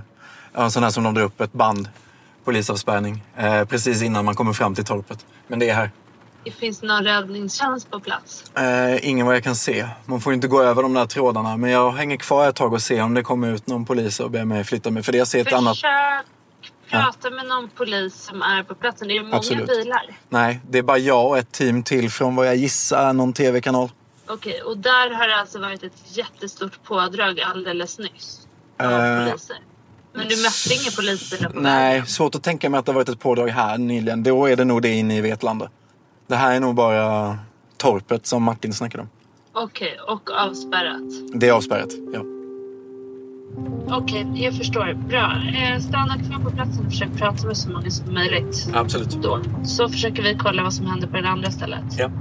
en 0.53 0.71
sån 0.71 0.83
här 0.83 0.89
som 0.89 1.03
de 1.03 1.13
drar 1.13 1.23
upp 1.23 1.41
ett 1.41 1.53
band. 1.53 1.89
Polisavspärrning. 2.45 3.23
Eh, 3.37 3.65
precis 3.65 4.01
innan 4.01 4.25
man 4.25 4.35
kommer 4.35 4.53
fram 4.53 4.75
till 4.75 4.85
torpet. 4.85 5.25
Men 5.47 5.59
det 5.59 5.69
är 5.69 5.75
här. 5.75 5.91
Det 6.43 6.51
finns 6.51 6.81
någon 6.81 7.03
räddningstjänst 7.03 7.91
på 7.91 7.99
plats. 7.99 8.51
Eh, 8.57 9.09
ingen 9.09 9.25
vad 9.25 9.35
jag 9.35 9.43
kan 9.43 9.55
se. 9.55 9.87
Man 10.05 10.21
får 10.21 10.33
inte 10.33 10.47
gå 10.47 10.61
över 10.61 10.83
de 10.83 10.93
där 10.93 11.05
trådarna. 11.05 11.57
Men 11.57 11.69
jag 11.69 11.91
hänger 11.91 12.17
kvar 12.17 12.49
ett 12.49 12.55
tag 12.55 12.73
och 12.73 12.81
ser 12.81 13.03
om 13.03 13.13
det 13.13 13.23
kommer 13.23 13.51
ut 13.51 13.67
någon 13.67 13.85
polis 13.85 14.19
och 14.19 14.31
ber 14.31 14.45
mig 14.45 14.63
flytta 14.63 14.91
mig. 14.91 15.03
För 15.03 15.11
det 15.11 15.17
jag 15.17 15.27
ser 15.27 15.47
ett 15.47 15.53
annat... 15.53 15.77
Prata 17.01 17.29
med 17.29 17.45
någon 17.45 17.69
polis 17.69 18.15
som 18.23 18.41
är 18.41 18.63
på 18.63 18.75
platsen. 18.75 19.07
Det 19.07 19.13
är 19.13 19.15
ju 19.15 19.23
många 19.23 19.35
Absolut. 19.37 19.67
bilar. 19.67 20.05
Nej, 20.29 20.59
det 20.69 20.77
är 20.77 20.83
bara 20.83 20.97
jag 20.97 21.27
och 21.27 21.37
ett 21.37 21.51
team 21.51 21.83
till 21.83 22.09
från 22.09 22.35
vad 22.35 22.47
jag 22.47 22.55
gissar 22.55 23.13
någon 23.13 23.33
tv-kanal. 23.33 23.89
Okej, 24.27 24.61
och 24.61 24.77
där 24.77 25.09
har 25.09 25.27
det 25.27 25.35
alltså 25.35 25.59
varit 25.59 25.83
ett 25.83 26.17
jättestort 26.17 26.83
pådrag 26.83 27.39
alldeles 27.41 27.99
nyss. 27.99 28.47
Av 28.79 28.91
Eh, 28.91 29.25
poliser. 29.25 29.57
Men 30.13 30.27
du 30.27 30.35
mötte 30.41 30.73
inga 30.83 30.91
polisbilar 30.95 31.49
på 31.49 31.55
vägen? 31.55 31.63
Nej, 31.63 32.05
svårt 32.05 32.35
att 32.35 32.43
tänka 32.43 32.69
mig 32.69 32.77
att 32.77 32.85
det 32.85 32.91
har 32.91 32.95
varit 32.95 33.09
ett 33.09 33.19
pådrag 33.19 33.47
här 33.47 33.77
nyligen. 33.77 34.23
Då 34.23 34.45
är 34.45 34.55
det 34.55 34.65
nog 34.65 34.81
det 34.81 34.89
inne 34.89 35.17
i 35.17 35.21
Vetlanda. 35.21 35.69
Det 36.27 36.35
här 36.35 36.55
är 36.55 36.59
nog 36.59 36.75
bara 36.75 37.37
torpet 37.77 38.27
som 38.27 38.43
Martin 38.43 38.73
snackade 38.73 39.01
om. 39.03 39.09
Okej, 39.53 39.99
och 40.07 40.31
avspärrat. 40.31 41.01
Det 41.33 41.47
är 41.47 41.51
avspärrat, 41.51 41.89
ja. 42.13 42.19
Okej, 43.87 44.27
jag 44.33 44.53
förstår. 44.53 44.93
Bra. 44.93 45.41
Eh, 45.55 45.79
stanna 45.79 46.17
kvar 46.17 46.39
på 46.43 46.51
platsen 46.51 46.85
och 46.85 46.91
försök 46.91 47.09
prata 47.17 47.47
med 47.47 47.57
så 47.57 47.69
många 47.69 47.89
som 47.89 48.13
möjligt. 48.13 48.67
Absolut. 48.73 49.21
Då. 49.21 49.39
Så 49.63 49.89
försöker 49.89 50.23
vi 50.23 50.35
kolla 50.35 50.63
vad 50.63 50.73
som 50.73 50.85
händer 50.85 51.07
på 51.07 51.21
det 51.21 51.29
andra 51.29 51.51
stället. 51.51 51.83
Ja. 51.97 52.11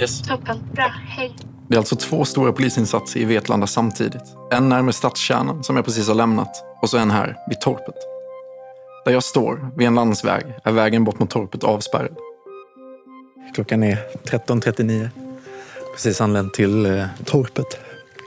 Yes. 0.00 0.22
Toppen. 0.22 0.58
Bra. 0.72 0.92
Hej. 1.06 1.36
Det 1.68 1.76
är 1.76 1.78
alltså 1.78 1.96
två 1.96 2.24
stora 2.24 2.52
polisinsatser 2.52 3.20
i 3.20 3.24
Vetlanda 3.24 3.66
samtidigt. 3.66 4.22
En 4.50 4.68
närmare 4.68 4.92
stadskärnan, 4.92 5.64
som 5.64 5.76
jag 5.76 5.84
precis 5.84 6.08
har 6.08 6.14
lämnat, 6.14 6.64
och 6.82 6.90
så 6.90 6.98
en 6.98 7.10
här, 7.10 7.36
vid 7.48 7.60
torpet. 7.60 7.94
Där 9.04 9.12
jag 9.12 9.22
står, 9.22 9.70
vid 9.76 9.86
en 9.86 9.94
landsväg, 9.94 10.44
är 10.64 10.72
vägen 10.72 11.04
bort 11.04 11.18
mot 11.18 11.30
torpet 11.30 11.64
avspärrad. 11.64 12.16
Klockan 13.54 13.82
är 13.82 13.98
13.39. 14.24 15.08
Precis 15.94 16.20
anlänt 16.20 16.54
till 16.54 16.86
eh, 16.86 17.04
torpet, 17.24 17.80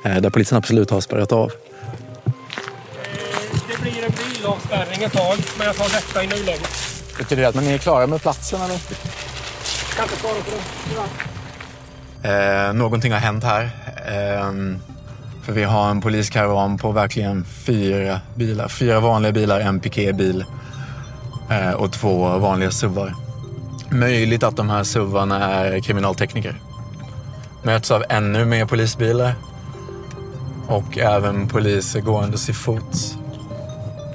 eh, 0.05 0.21
där 0.21 0.29
polisen 0.29 0.57
absolut 0.57 0.89
har 0.89 1.01
spärrat 1.01 1.31
av. 1.31 1.51
En 4.45 4.51
bilavspärrning 4.51 5.03
ett 5.03 5.13
tag, 5.13 5.37
men 5.57 5.67
jag 5.67 5.75
tar 5.75 5.89
detta 5.89 6.23
i 6.23 6.27
nuläget. 6.27 6.69
Betyder 7.17 7.41
det 7.41 7.49
att 7.49 7.55
ni 7.55 7.73
är 7.73 7.77
klara 7.77 8.07
med 8.07 8.21
platsen 8.21 8.61
eller? 8.61 8.79
Kan 9.95 10.03
inte 10.03 10.15
svara 10.15 10.33
på 10.33 10.51
det. 12.21 12.67
Eh, 12.67 12.73
någonting 12.73 13.11
har 13.11 13.19
hänt 13.19 13.43
här. 13.43 13.63
Eh, 14.07 14.77
för 15.43 15.53
vi 15.53 15.63
har 15.63 15.89
en 15.89 16.01
poliskaravan 16.01 16.77
på 16.77 16.91
verkligen 16.91 17.45
fyra 17.45 18.21
bilar. 18.35 18.67
Fyra 18.67 18.99
vanliga 18.99 19.31
bilar, 19.31 19.59
en 19.59 19.79
piketbil 19.79 20.45
eh, 21.49 21.71
och 21.71 21.93
två 21.93 22.37
vanliga 22.37 22.71
SUVar. 22.71 23.15
Möjligt 23.89 24.43
att 24.43 24.55
de 24.55 24.69
här 24.69 24.83
SUVarna 24.83 25.53
är 25.53 25.79
kriminaltekniker. 25.79 26.59
Möts 27.63 27.91
av 27.91 28.03
ännu 28.09 28.45
mer 28.45 28.65
polisbilar 28.65 29.35
och 30.67 30.97
även 30.97 31.47
poliser 31.47 31.99
gåendes 31.99 32.49
i 32.49 32.53
fots. 32.53 33.17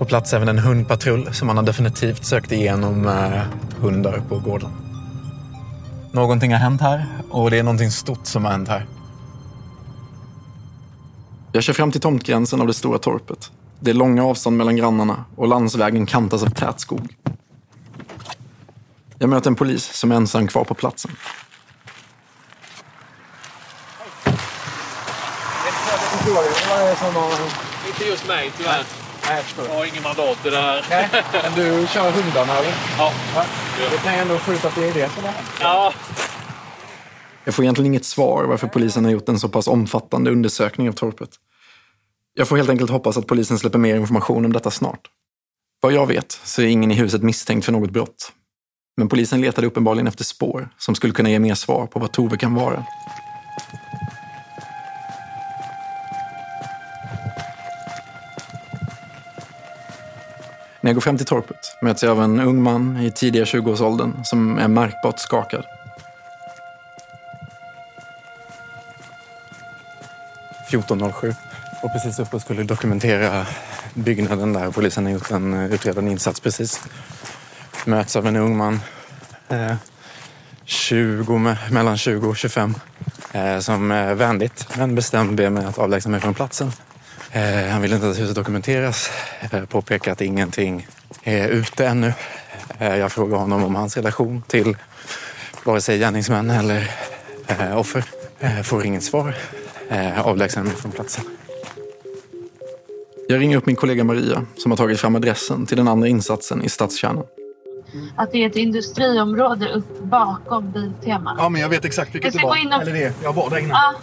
På 0.00 0.06
plats 0.06 0.32
även 0.32 0.48
en 0.48 0.58
hundpatrull 0.58 1.34
som 1.34 1.46
man 1.46 1.56
har 1.56 1.64
definitivt 1.64 2.24
sökt 2.24 2.52
igenom 2.52 3.00
med 3.02 3.46
hundar 3.80 4.22
på 4.28 4.38
gården. 4.38 4.70
Någonting 6.12 6.52
har 6.52 6.58
hänt 6.58 6.80
här 6.80 7.06
och 7.30 7.50
det 7.50 7.58
är 7.58 7.62
någonting 7.62 7.90
stort 7.90 8.26
som 8.26 8.44
har 8.44 8.52
hänt 8.52 8.68
här. 8.68 8.86
Jag 11.52 11.62
kör 11.62 11.72
fram 11.72 11.92
till 11.92 12.00
tomtgränsen 12.00 12.60
av 12.60 12.66
det 12.66 12.74
stora 12.74 12.98
torpet. 12.98 13.50
Det 13.80 13.90
är 13.90 13.94
långa 13.94 14.24
avstånd 14.24 14.56
mellan 14.56 14.76
grannarna 14.76 15.24
och 15.36 15.48
landsvägen 15.48 16.06
kantas 16.06 16.42
av 16.42 16.50
tät 16.50 16.80
skog. 16.80 17.16
Jag 19.18 19.28
möter 19.28 19.50
en 19.50 19.56
polis 19.56 19.84
som 19.84 20.12
är 20.12 20.16
ensam 20.16 20.46
kvar 20.46 20.64
på 20.64 20.74
platsen. 20.74 21.10
Inte 27.86 28.04
just 28.04 28.28
mig 28.28 28.52
tyvärr. 28.58 28.99
Nej, 29.30 29.42
jag 29.56 29.74
har 29.74 29.84
ingen 29.84 30.02
mandat 30.02 30.46
i 30.46 30.50
det 30.50 30.56
här. 30.56 30.86
Nej, 30.90 31.08
men 31.42 31.54
du 31.54 31.86
kör 31.86 32.10
hundarna 32.10 32.58
eller? 32.58 32.74
Ja. 32.98 33.12
Det 33.90 33.96
kan 33.96 34.12
jag 34.12 34.22
ändå 34.22 34.38
skjuta 34.38 34.68
att 34.68 34.74
det 34.74 34.88
är 34.88 34.94
det 34.94 35.08
som 35.08 35.24
är. 35.24 35.34
Ja. 35.60 35.92
Jag 37.44 37.54
får 37.54 37.64
egentligen 37.64 37.86
inget 37.86 38.04
svar 38.04 38.44
varför 38.44 38.66
polisen 38.66 39.04
har 39.04 39.12
gjort 39.12 39.28
en 39.28 39.38
så 39.38 39.48
pass 39.48 39.68
omfattande 39.68 40.30
undersökning 40.30 40.88
av 40.88 40.92
torpet. 40.92 41.30
Jag 42.34 42.48
får 42.48 42.56
helt 42.56 42.70
enkelt 42.70 42.90
hoppas 42.90 43.16
att 43.16 43.26
polisen 43.26 43.58
släpper 43.58 43.78
mer 43.78 43.96
information 43.96 44.44
om 44.44 44.52
detta 44.52 44.70
snart. 44.70 45.00
Vad 45.80 45.92
jag 45.92 46.06
vet 46.06 46.32
så 46.44 46.62
är 46.62 46.66
ingen 46.66 46.90
i 46.90 46.94
huset 46.94 47.22
misstänkt 47.22 47.64
för 47.64 47.72
något 47.72 47.90
brott. 47.90 48.32
Men 48.96 49.08
polisen 49.08 49.40
letade 49.40 49.66
uppenbarligen 49.66 50.06
efter 50.06 50.24
spår 50.24 50.68
som 50.78 50.94
skulle 50.94 51.12
kunna 51.12 51.30
ge 51.30 51.38
mer 51.38 51.54
svar 51.54 51.86
på 51.86 51.98
vad 51.98 52.12
Tove 52.12 52.36
kan 52.36 52.54
vara. 52.54 52.84
När 60.82 60.90
jag 60.90 60.94
går 60.94 61.00
fram 61.00 61.16
till 61.16 61.26
torpet 61.26 61.76
möts 61.82 62.02
jag 62.02 62.10
av 62.10 62.22
en 62.22 62.40
ung 62.40 62.62
man 62.62 63.00
i 63.00 63.10
tidiga 63.10 63.44
20-årsåldern 63.44 64.24
som 64.24 64.58
är 64.58 64.68
märkbart 64.68 65.18
skakad. 65.18 65.64
.14.07 70.70 71.34
och 71.82 71.92
precis 71.92 72.18
uppe 72.18 72.36
och 72.36 72.42
skulle 72.42 72.62
dokumentera 72.62 73.46
byggnaden 73.94 74.52
där 74.52 74.70
polisen 74.70 75.04
har 75.04 75.12
gjort 75.12 75.30
en 75.30 75.54
eh, 75.54 75.72
utredande 75.74 76.10
insats 76.10 76.40
precis. 76.40 76.80
Möts 77.84 78.16
av 78.16 78.26
en 78.26 78.36
ung 78.36 78.56
man, 78.56 78.80
eh, 79.48 79.74
20, 80.64 81.56
mellan 81.70 81.98
20 81.98 82.28
och 82.28 82.36
25. 82.36 82.74
eh, 83.32 83.58
som 83.58 83.88
vänligt 83.88 84.68
men 84.76 84.94
bestämt 84.94 85.32
ber 85.32 85.50
mig 85.50 85.64
att 85.64 85.78
avlägsna 85.78 86.10
mig 86.10 86.20
från 86.20 86.34
platsen. 86.34 86.72
Eh, 87.32 87.68
han 87.68 87.82
vill 87.82 87.92
inte 87.92 88.10
att 88.10 88.18
huset 88.18 88.34
dokumenteras. 88.34 89.10
Eh, 89.40 89.64
påpekar 89.64 90.12
att 90.12 90.20
ingenting 90.20 90.86
är 91.22 91.48
ute 91.48 91.86
ännu. 91.86 92.12
Eh, 92.78 92.96
jag 92.96 93.12
frågar 93.12 93.36
honom 93.36 93.64
om 93.64 93.74
hans 93.74 93.96
relation 93.96 94.42
till 94.46 94.76
vare 95.64 95.80
sig 95.80 95.98
gärningsmän 95.98 96.50
eller 96.50 96.90
offer. 97.74 98.04
Får 98.62 98.86
inget 98.86 99.02
svar. 99.02 99.34
Avlägsnar 100.16 100.62
mig 100.62 100.72
från 100.72 100.92
platsen. 100.92 101.24
Jag 103.28 103.40
ringer 103.40 103.56
upp 103.56 103.66
min 103.66 103.76
kollega 103.76 104.04
Maria 104.04 104.46
som 104.56 104.72
har 104.72 104.76
tagit 104.76 105.00
fram 105.00 105.16
adressen 105.16 105.66
till 105.66 105.76
den 105.76 105.88
andra 105.88 106.08
insatsen 106.08 106.62
i 106.62 106.68
stadskärnan. 106.68 107.24
Att 108.16 108.32
det 108.32 108.38
är 108.44 108.46
ett 108.46 108.56
industriområde 108.56 109.68
upp 109.72 110.00
bakom 110.02 110.70
Biltema. 110.72 111.34
Ja, 111.38 111.48
men 111.48 111.60
jag 111.60 111.68
vet 111.68 111.84
exakt 111.84 112.14
vilket 112.14 112.24
Jag 112.24 112.32
det 112.34 112.38
ska 112.38 112.46
var. 112.48 112.54
gå 112.56 112.60
in 112.62 112.72
och- 112.72 112.82
Eller 112.82 112.92
det, 112.92 113.12
jag 113.22 113.32
var 113.32 113.50
där 113.50 113.58
innan. 113.58 113.70
Ja. 113.70 113.94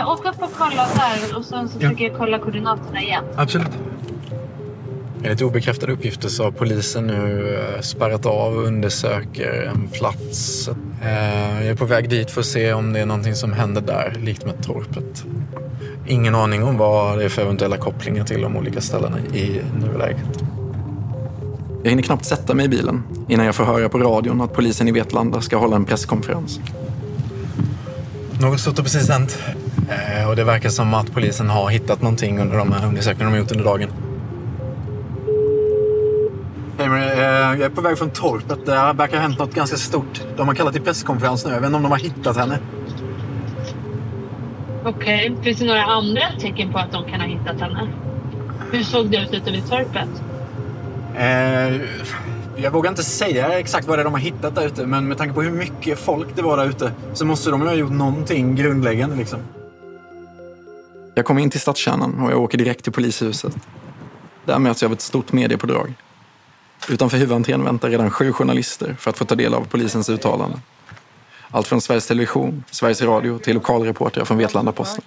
Eh, 0.00 0.10
åk 0.10 0.26
upp 0.26 0.42
och 0.42 0.50
kolla 0.58 0.86
där 0.94 1.36
och 1.38 1.44
sen 1.44 1.68
så 1.68 1.78
försöker 1.80 2.04
jag 2.08 2.16
kolla 2.18 2.38
koordinaterna 2.38 3.02
igen. 3.02 3.24
Absolut. 3.36 3.68
Enligt 5.22 5.42
obekräftade 5.42 5.92
uppgifter 5.92 6.28
så 6.28 6.44
har 6.44 6.50
polisen 6.50 7.06
nu 7.06 7.54
eh, 7.74 7.80
spärrat 7.80 8.26
av 8.26 8.56
och 8.56 8.62
undersöker 8.64 9.70
en 9.74 9.88
plats. 9.88 10.68
Eh, 11.02 11.54
Jag 11.62 11.66
är 11.66 11.74
på 11.74 11.84
väg 11.84 12.08
dit 12.10 12.30
för 12.30 12.40
att 12.40 12.46
se 12.46 12.72
om 12.72 12.92
det 12.92 13.00
är 13.00 13.06
någonting 13.06 13.34
som 13.34 13.52
händer 13.52 13.80
där, 13.80 14.16
likt 14.18 14.44
med 14.44 14.62
torpet. 14.64 15.24
Ingen 16.06 16.34
aning 16.34 16.64
om 16.64 16.76
vad 16.78 17.18
det 17.18 17.24
är 17.24 17.28
för 17.28 17.42
eventuella 17.42 17.76
kopplingar 17.76 18.24
till 18.24 18.40
de 18.42 18.56
olika 18.56 18.80
ställena 18.80 19.18
i 19.34 19.60
nuläget. 19.80 20.42
Jag 21.82 21.90
hinner 21.90 22.02
knappt 22.02 22.24
sätta 22.24 22.54
mig 22.54 22.66
i 22.66 22.68
bilen 22.68 23.02
innan 23.28 23.46
jag 23.46 23.54
får 23.54 23.64
höra 23.64 23.88
på 23.88 23.98
radion 23.98 24.40
att 24.40 24.52
polisen 24.52 24.88
i 24.88 24.92
Vetlanda 24.92 25.40
ska 25.40 25.56
hålla 25.56 25.76
en 25.76 25.84
presskonferens. 25.84 26.60
Något 28.40 28.60
stort 28.60 28.76
har 28.76 28.84
precis 28.84 29.08
hänt. 29.10 29.38
Eh, 29.88 30.28
Och 30.28 30.36
det 30.36 30.44
verkar 30.44 30.68
som 30.68 30.94
att 30.94 31.12
polisen 31.12 31.48
har 31.50 31.70
hittat 31.70 32.02
någonting 32.02 32.38
under 32.40 32.56
de 32.58 32.72
här 32.72 32.86
undersökningarna 32.86 33.30
de 33.30 33.36
har 33.36 33.42
gjort 33.42 33.52
under 33.52 33.64
dagen. 33.64 33.88
Hej 36.78 36.88
Maria, 36.88 37.12
eh, 37.12 37.58
jag 37.58 37.60
är 37.60 37.68
på 37.68 37.80
väg 37.80 37.98
från 37.98 38.10
torpet. 38.10 38.66
Det 38.66 38.72
verkar 38.72 39.16
ha 39.16 39.22
hänt 39.22 39.38
något 39.38 39.54
ganska 39.54 39.76
stort. 39.76 40.22
De 40.36 40.48
har 40.48 40.54
kallat 40.54 40.72
till 40.72 40.82
presskonferens 40.82 41.44
nu. 41.44 41.50
Jag 41.52 41.60
vet 41.60 41.66
inte 41.66 41.76
om 41.76 41.82
de 41.82 41.92
har 41.92 41.98
hittat 41.98 42.36
henne. 42.36 42.58
Okej, 44.84 45.36
finns 45.42 45.58
det 45.58 45.66
några 45.66 45.84
andra 45.84 46.22
tecken 46.40 46.72
på 46.72 46.78
att 46.78 46.92
de 46.92 47.04
kan 47.04 47.20
ha 47.20 47.26
hittat 47.26 47.60
henne? 47.60 47.88
Hur 48.72 48.82
såg 48.82 49.10
det 49.10 49.16
ut 49.16 49.34
ute 49.34 49.50
vid 49.50 49.68
torpet? 49.68 50.08
Eh, 51.18 51.80
jag 52.56 52.70
vågar 52.70 52.90
inte 52.90 53.04
säga 53.04 53.58
exakt 53.58 53.86
vad 53.86 53.98
det 53.98 54.02
är 54.02 54.04
de 54.04 54.12
har 54.12 54.20
hittat 54.20 54.54
där 54.54 54.66
ute. 54.66 54.86
Men 54.86 55.08
med 55.08 55.18
tanke 55.18 55.34
på 55.34 55.42
hur 55.42 55.50
mycket 55.50 55.98
folk 55.98 56.36
det 56.36 56.42
var 56.42 56.56
där 56.56 56.68
ute 56.68 56.92
så 57.14 57.24
måste 57.24 57.50
de 57.50 57.60
ju 57.60 57.66
ha 57.66 57.74
gjort 57.74 57.92
någonting 57.92 58.56
grundläggande 58.56 59.16
liksom. 59.16 59.38
Jag 61.14 61.24
kommer 61.24 61.42
in 61.42 61.50
till 61.50 61.60
stadskärnan 61.60 62.20
och 62.20 62.32
jag 62.32 62.42
åker 62.42 62.58
direkt 62.58 62.84
till 62.84 62.92
polishuset. 62.92 63.56
Där 64.44 64.58
möts 64.58 64.82
jag 64.82 64.88
av 64.88 64.92
ett 64.92 65.00
stort 65.00 65.32
mediepådrag. 65.32 65.94
Utanför 66.88 67.18
huvudentrén 67.18 67.64
väntar 67.64 67.90
redan 67.90 68.10
sju 68.10 68.32
journalister 68.32 68.96
för 68.98 69.10
att 69.10 69.18
få 69.18 69.24
ta 69.24 69.34
del 69.34 69.54
av 69.54 69.64
polisens 69.64 70.08
uttalanden. 70.08 70.60
Allt 71.50 71.66
från 71.66 71.80
Sveriges 71.80 72.06
Television, 72.06 72.64
Sveriges 72.70 73.02
Radio 73.02 73.38
till 73.38 73.54
lokalreportrar 73.54 74.24
från 74.24 74.38
Vetlanda-Posten. 74.38 75.04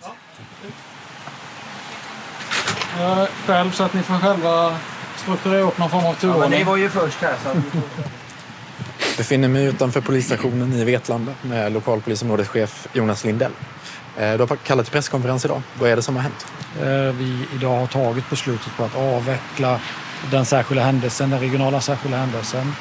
Jag 3.00 3.28
själv 3.46 3.72
så 3.72 3.84
att 3.84 3.94
ni 3.94 4.04
får 4.04 4.14
själva 4.14 4.78
strukturera 5.22 5.62
upp 5.62 5.78
någon 5.78 5.90
form 5.90 6.06
av 6.06 6.14
turordning. 6.14 6.66
var 6.66 6.78
ju 6.78 6.90
först 6.90 7.18
här. 7.22 7.36
Så 7.44 7.50
att... 7.50 7.58
befinner 9.18 9.48
mig 9.48 9.66
utanför 9.66 10.02
polisstationen 10.02 10.74
i 10.74 10.84
Vetlanda 10.86 11.34
med 11.42 11.72
lokalpolisområdeschef 11.72 12.88
Jonas 12.94 13.26
Lindell. 13.26 13.52
Eh, 14.18 14.34
Du 14.34 14.38
har 14.44 14.56
kallat 14.56 14.86
till 14.86 14.94
presskonferens 14.94 15.46
idag. 15.46 15.62
Vad 15.80 15.90
är 15.90 15.96
det 15.96 16.02
som 16.02 16.16
har 16.16 16.24
hänt? 16.24 16.46
Eh, 16.82 17.16
vi 17.16 17.46
idag 17.56 17.80
har 17.80 17.88
tagit 17.88 18.30
beslutet 18.30 18.78
på 18.78 18.84
att 18.84 18.96
avveckla 18.96 19.80
den 20.32 20.46
särskilda 20.46 20.84
händelsen, 20.84 21.30
den 21.30 21.40
regionala 21.40 21.82
särskilda 21.82 22.18
händelsen 22.18 22.74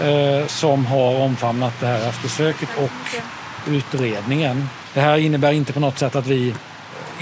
eh, 0.00 0.46
som 0.46 0.86
har 0.86 1.14
omfamnat 1.20 1.72
det 1.80 1.86
här 1.86 2.08
eftersöket 2.08 2.68
och 2.78 3.20
utredningen. 3.68 4.68
Det 4.94 5.00
här 5.00 5.18
innebär 5.18 5.52
inte 5.52 5.72
på 5.72 5.80
något 5.80 5.98
sätt 5.98 6.16
att 6.16 6.26
vi 6.26 6.54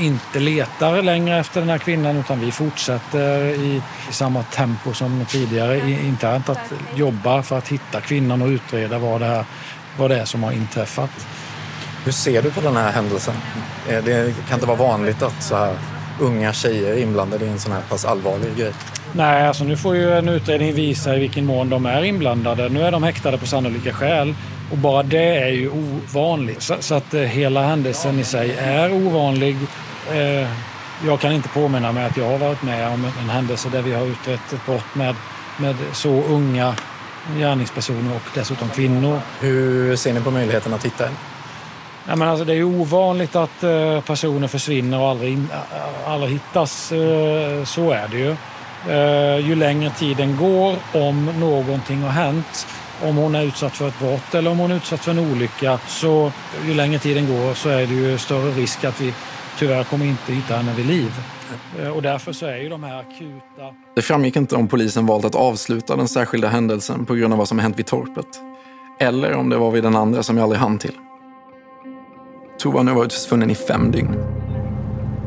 inte 0.00 0.38
letar 0.38 1.02
längre 1.02 1.38
efter 1.38 1.60
den 1.60 1.70
här 1.70 1.78
kvinnan 1.78 2.16
utan 2.16 2.40
vi 2.40 2.52
fortsätter 2.52 3.44
i, 3.44 3.82
i 4.10 4.12
samma 4.12 4.42
tempo 4.42 4.92
som 4.94 5.26
tidigare 5.28 5.76
i, 5.76 6.06
internt 6.06 6.48
att 6.48 6.72
jobba 6.94 7.42
för 7.42 7.58
att 7.58 7.68
hitta 7.68 8.00
kvinnan 8.00 8.42
och 8.42 8.48
utreda 8.48 8.98
vad 8.98 9.20
det, 9.20 9.26
här, 9.26 9.44
vad 9.98 10.10
det 10.10 10.20
är 10.20 10.24
som 10.24 10.42
har 10.42 10.52
inträffat. 10.52 11.10
Hur 12.04 12.12
ser 12.12 12.42
du 12.42 12.50
på 12.50 12.60
den 12.60 12.76
här 12.76 12.92
händelsen? 12.92 13.34
Eh, 13.88 14.04
Det 14.04 14.34
kan 14.48 14.54
inte 14.54 14.66
vara 14.66 14.78
vanligt 14.78 15.22
att 15.22 15.42
så 15.42 15.56
här 15.56 15.74
unga 16.20 16.52
tjejer 16.52 16.92
är 16.92 17.02
inblandade 17.02 17.44
i 17.44 17.48
en 17.48 17.58
sån 17.58 17.72
här 17.72 17.82
pass 17.88 18.04
allvarlig 18.04 18.56
grej. 18.56 18.72
Nej, 19.12 19.46
alltså 19.48 19.64
nu 19.64 19.76
får 19.76 19.96
ju 19.96 20.12
en 20.18 20.28
utredning 20.28 20.74
visa 20.74 21.16
i 21.16 21.18
vilken 21.18 21.46
mån 21.46 21.70
de 21.70 21.86
är 21.86 22.02
inblandade. 22.04 22.68
Nu 22.68 22.82
är 22.82 22.90
de 22.90 23.02
häktade 23.02 23.38
på 23.38 23.46
sannolika 23.46 23.92
skäl 23.92 24.34
och 24.70 24.78
bara 24.78 25.02
det 25.02 25.36
är 25.36 25.48
ju 25.48 25.70
ovanligt. 25.70 26.62
Så, 26.80 26.94
att 26.94 27.14
eh, 27.14 27.20
hela 27.20 27.62
händelsen 27.62 28.18
i 28.18 28.24
sig 28.24 28.56
är 28.58 28.92
ovanlig. 28.92 29.56
Eh, 30.12 30.48
jag 31.06 31.20
kan 31.20 31.32
inte 31.32 31.48
påminna 31.48 31.92
mig 31.92 32.04
att 32.04 32.16
jag 32.16 32.30
har 32.30 32.38
varit 32.38 32.62
med 32.62 32.88
om 32.88 33.04
en 33.04 33.30
händelse 33.30 33.68
där 33.68 33.82
vi 33.82 33.94
har 33.94 34.06
utrett 34.06 34.52
ett 34.52 34.66
brott 34.66 34.94
med, 34.94 35.14
med 35.56 35.76
så 35.92 36.08
unga 36.08 36.74
gärningspersoner 37.38 38.14
och 38.14 38.22
dessutom 38.34 38.68
kvinnor. 38.68 39.20
Hur 39.40 39.96
ser 39.96 40.12
ni 40.12 40.20
på 40.20 40.30
möjligheten 40.30 40.74
att 40.74 40.84
hitta 40.84 41.06
en? 41.06 41.16
Ja, 42.08 42.16
men 42.16 42.28
alltså, 42.28 42.44
det 42.44 42.54
är 42.54 42.62
ovanligt 42.62 43.36
att 43.36 43.62
eh, 43.62 44.00
personer 44.00 44.48
försvinner 44.48 45.00
och 45.00 45.08
aldrig, 45.08 45.32
in, 45.32 45.48
aldrig 46.06 46.32
hittas. 46.32 46.92
Eh, 46.92 47.64
så 47.64 47.90
är 47.90 48.08
det 48.08 48.18
ju. 48.18 48.36
Eh, 48.88 49.46
ju 49.48 49.54
längre 49.54 49.90
tiden 49.90 50.36
går, 50.36 50.76
om 50.92 51.24
någonting 51.40 52.02
har 52.02 52.10
hänt, 52.10 52.66
om 53.02 53.16
hon 53.16 53.34
är 53.34 53.42
utsatt 53.42 53.76
för 53.76 53.88
ett 53.88 53.98
brott 53.98 54.34
eller 54.34 54.50
om 54.50 54.58
hon 54.58 54.70
är 54.70 54.76
utsatt 54.76 55.04
för 55.04 55.10
en 55.10 55.18
olycka, 55.18 55.78
så 55.86 56.32
ju 56.66 56.74
längre 56.74 56.98
tiden 56.98 57.26
går 57.26 57.54
så 57.54 57.68
är 57.68 57.86
det 57.86 57.94
ju 57.94 58.18
större 58.18 58.50
risk 58.50 58.84
att 58.84 59.00
vi 59.00 59.14
tyvärr 59.58 59.84
kommer 59.84 60.06
inte 60.06 60.32
hitta 60.32 60.54
henne 60.54 60.72
vid 60.76 60.86
liv. 60.86 61.12
Eh, 61.80 61.88
och 61.88 62.02
därför 62.02 62.32
så 62.32 62.46
är 62.46 62.56
ju 62.56 62.68
de 62.68 62.82
här 62.82 63.00
akuta... 63.00 63.74
Det 63.94 64.02
framgick 64.02 64.36
inte 64.36 64.56
om 64.56 64.68
polisen 64.68 65.06
valt 65.06 65.24
att 65.24 65.34
avsluta 65.34 65.96
den 65.96 66.08
särskilda 66.08 66.48
händelsen 66.48 67.04
på 67.06 67.14
grund 67.14 67.32
av 67.32 67.38
vad 67.38 67.48
som 67.48 67.58
hänt 67.58 67.78
vid 67.78 67.86
torpet. 67.86 68.26
Eller 69.00 69.34
om 69.34 69.48
det 69.48 69.56
var 69.56 69.70
vid 69.70 69.82
den 69.82 69.96
andra 69.96 70.22
som 70.22 70.36
jag 70.36 70.42
aldrig 70.42 70.60
hann 70.60 70.78
till. 70.78 70.94
Tova 72.58 72.78
har 72.78 72.84
nu 72.84 72.92
varit 72.92 73.12
försvunnen 73.12 73.50
i 73.50 73.54
fem 73.54 73.90
dygn. 73.90 74.14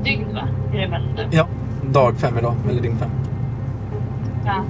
Dygn 0.04 0.34
va? 0.34 0.48
Är 0.74 0.88
det 0.88 1.00
nu? 1.16 1.28
Ja, 1.32 1.48
dag 1.92 2.18
fem 2.18 2.38
idag, 2.38 2.56
eller 2.70 2.82
dygn 2.82 2.98
fem. 2.98 3.10
Ja. 4.46 4.64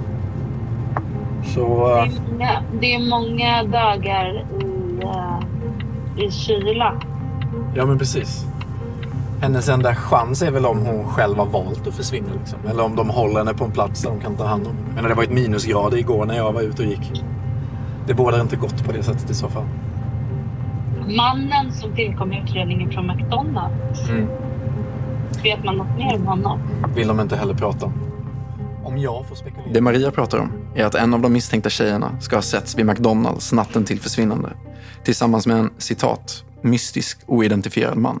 Så... 1.54 1.88
Det, 1.88 2.00
är 2.00 2.30
många, 2.30 2.62
det 2.80 2.94
är 2.94 3.10
många 3.10 3.62
dagar 3.64 4.46
i, 4.60 5.02
eh, 5.02 6.24
i 6.24 6.30
kyla. 6.30 6.94
Ja, 7.74 7.86
men 7.86 7.98
precis. 7.98 8.46
Hennes 9.42 9.68
enda 9.68 9.94
chans 9.94 10.42
är 10.42 10.50
väl 10.50 10.66
om 10.66 10.86
hon 10.86 11.08
själv 11.08 11.36
har 11.36 11.46
valt 11.46 11.86
att 11.86 11.94
försvinna. 11.94 12.28
Liksom. 12.38 12.58
Eller 12.68 12.82
om 12.82 12.96
de 12.96 13.10
håller 13.10 13.38
henne 13.38 13.54
på 13.54 13.64
en 13.64 13.72
plats 13.72 14.02
där 14.02 14.10
de 14.10 14.20
kan 14.20 14.36
ta 14.36 14.46
hand 14.46 14.66
om 14.66 14.76
henne. 14.76 14.88
Men 14.94 15.04
det 15.04 15.14
var 15.14 15.22
ett 15.22 15.32
minusgrader 15.32 15.98
igår 15.98 16.26
när 16.26 16.36
jag 16.36 16.52
var 16.52 16.62
ute 16.62 16.82
och 16.82 16.88
gick. 16.88 17.24
Det 18.06 18.14
bådar 18.14 18.40
inte 18.40 18.56
gott 18.56 18.84
på 18.84 18.92
det 18.92 19.02
sättet 19.02 19.30
i 19.30 19.34
så 19.34 19.48
fall. 19.48 19.64
Mannen 21.16 21.72
som 21.72 21.94
tillkom 21.94 22.32
i 22.32 22.42
utredningen 22.42 22.90
från 22.90 23.06
McDonalds. 23.06 24.08
Mm. 24.08 24.28
Vet 25.42 25.64
man 25.64 25.76
något 25.76 25.96
mer 25.98 26.14
om 26.14 26.26
honom? 26.26 26.60
Vill 26.94 27.08
de 27.08 27.20
inte 27.20 27.36
heller 27.36 27.54
prata 27.54 27.86
om. 27.86 27.92
Om 28.84 28.98
jag 28.98 29.26
får 29.26 29.34
spekulera. 29.34 29.72
Det 29.72 29.80
Maria 29.80 30.10
pratar 30.10 30.38
om 30.38 30.52
är 30.74 30.84
att 30.84 30.94
en 30.94 31.14
av 31.14 31.20
de 31.20 31.32
misstänkta 31.32 31.70
tjejerna 31.70 32.20
ska 32.20 32.36
ha 32.36 32.42
setts 32.42 32.78
vid 32.78 32.86
McDonalds 32.86 33.52
natten 33.52 33.84
till 33.84 34.00
försvinnande. 34.00 34.48
Tillsammans 35.04 35.46
med 35.46 35.56
en, 35.56 35.70
citat, 35.78 36.44
mystisk 36.62 37.20
oidentifierad 37.26 37.98
man. 37.98 38.20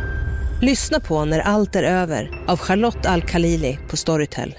Lyssna 0.63 0.99
på 0.99 1.25
När 1.25 1.39
allt 1.39 1.75
är 1.75 1.83
över 1.83 2.43
av 2.47 2.57
Charlotte 2.59 3.05
Al-Khalili 3.05 3.79
på 3.89 3.97
Storytel. 3.97 4.55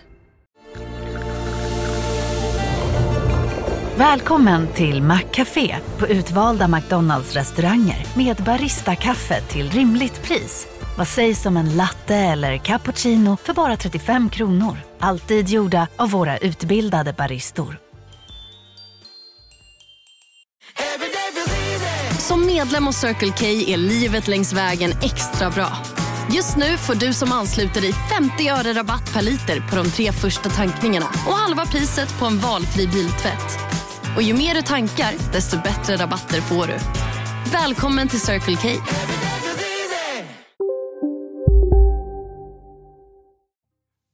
Välkommen 3.97 4.69
till 4.75 5.03
Maccafé 5.03 5.77
på 5.99 6.07
utvalda 6.09 6.69
McDonalds 6.69 7.35
restauranger 7.35 8.07
med 8.17 8.37
Baristakaffe 8.37 9.41
till 9.41 9.71
rimligt 9.71 10.23
pris. 10.23 10.67
Vad 10.99 11.09
sägs 11.09 11.47
om 11.47 11.57
en 11.57 11.77
latte 11.77 12.17
eller 12.17 12.59
cappuccino 12.59 13.37
för 13.37 13.55
bara 13.55 13.77
35 13.77 14.31
kronor? 14.31 14.77
Alltid 14.99 15.49
gjorda 15.49 15.89
av 15.97 16.11
våra 16.11 16.39
utbildade 16.39 17.13
baristor. 17.13 17.79
Som 22.33 22.47
medlem 22.47 22.87
hos 22.87 22.97
Circle 22.97 23.33
K 23.39 23.47
är 23.47 23.77
livet 23.77 24.29
längs 24.29 24.53
vägen 24.53 24.91
extra 25.03 25.51
bra. 25.51 25.69
Just 26.31 26.57
nu 26.57 26.77
får 26.77 26.95
du 26.95 27.13
som 27.13 27.33
ansluter 27.33 27.81
dig 27.81 27.93
50 27.93 28.49
öre 28.49 28.73
rabatt 28.73 29.13
per 29.13 29.23
liter 29.23 29.61
på 29.71 29.77
de 29.77 29.91
tre 29.91 30.13
första 30.13 30.49
tankningarna 30.49 31.07
och 31.07 31.33
halva 31.33 31.67
priset 31.67 32.19
på 32.19 32.27
en 32.27 32.39
valfri 32.39 32.87
biltvätt. 32.87 33.59
Och 34.17 34.23
ju 34.23 34.35
mer 34.35 34.55
du 34.55 34.63
tankar, 34.63 35.33
desto 35.33 35.57
bättre 35.57 35.97
rabatter 35.97 36.41
får 36.41 36.67
du. 36.67 36.79
Välkommen 37.53 38.09
till 38.09 38.21
Circle 38.21 38.57
K. 38.57 38.69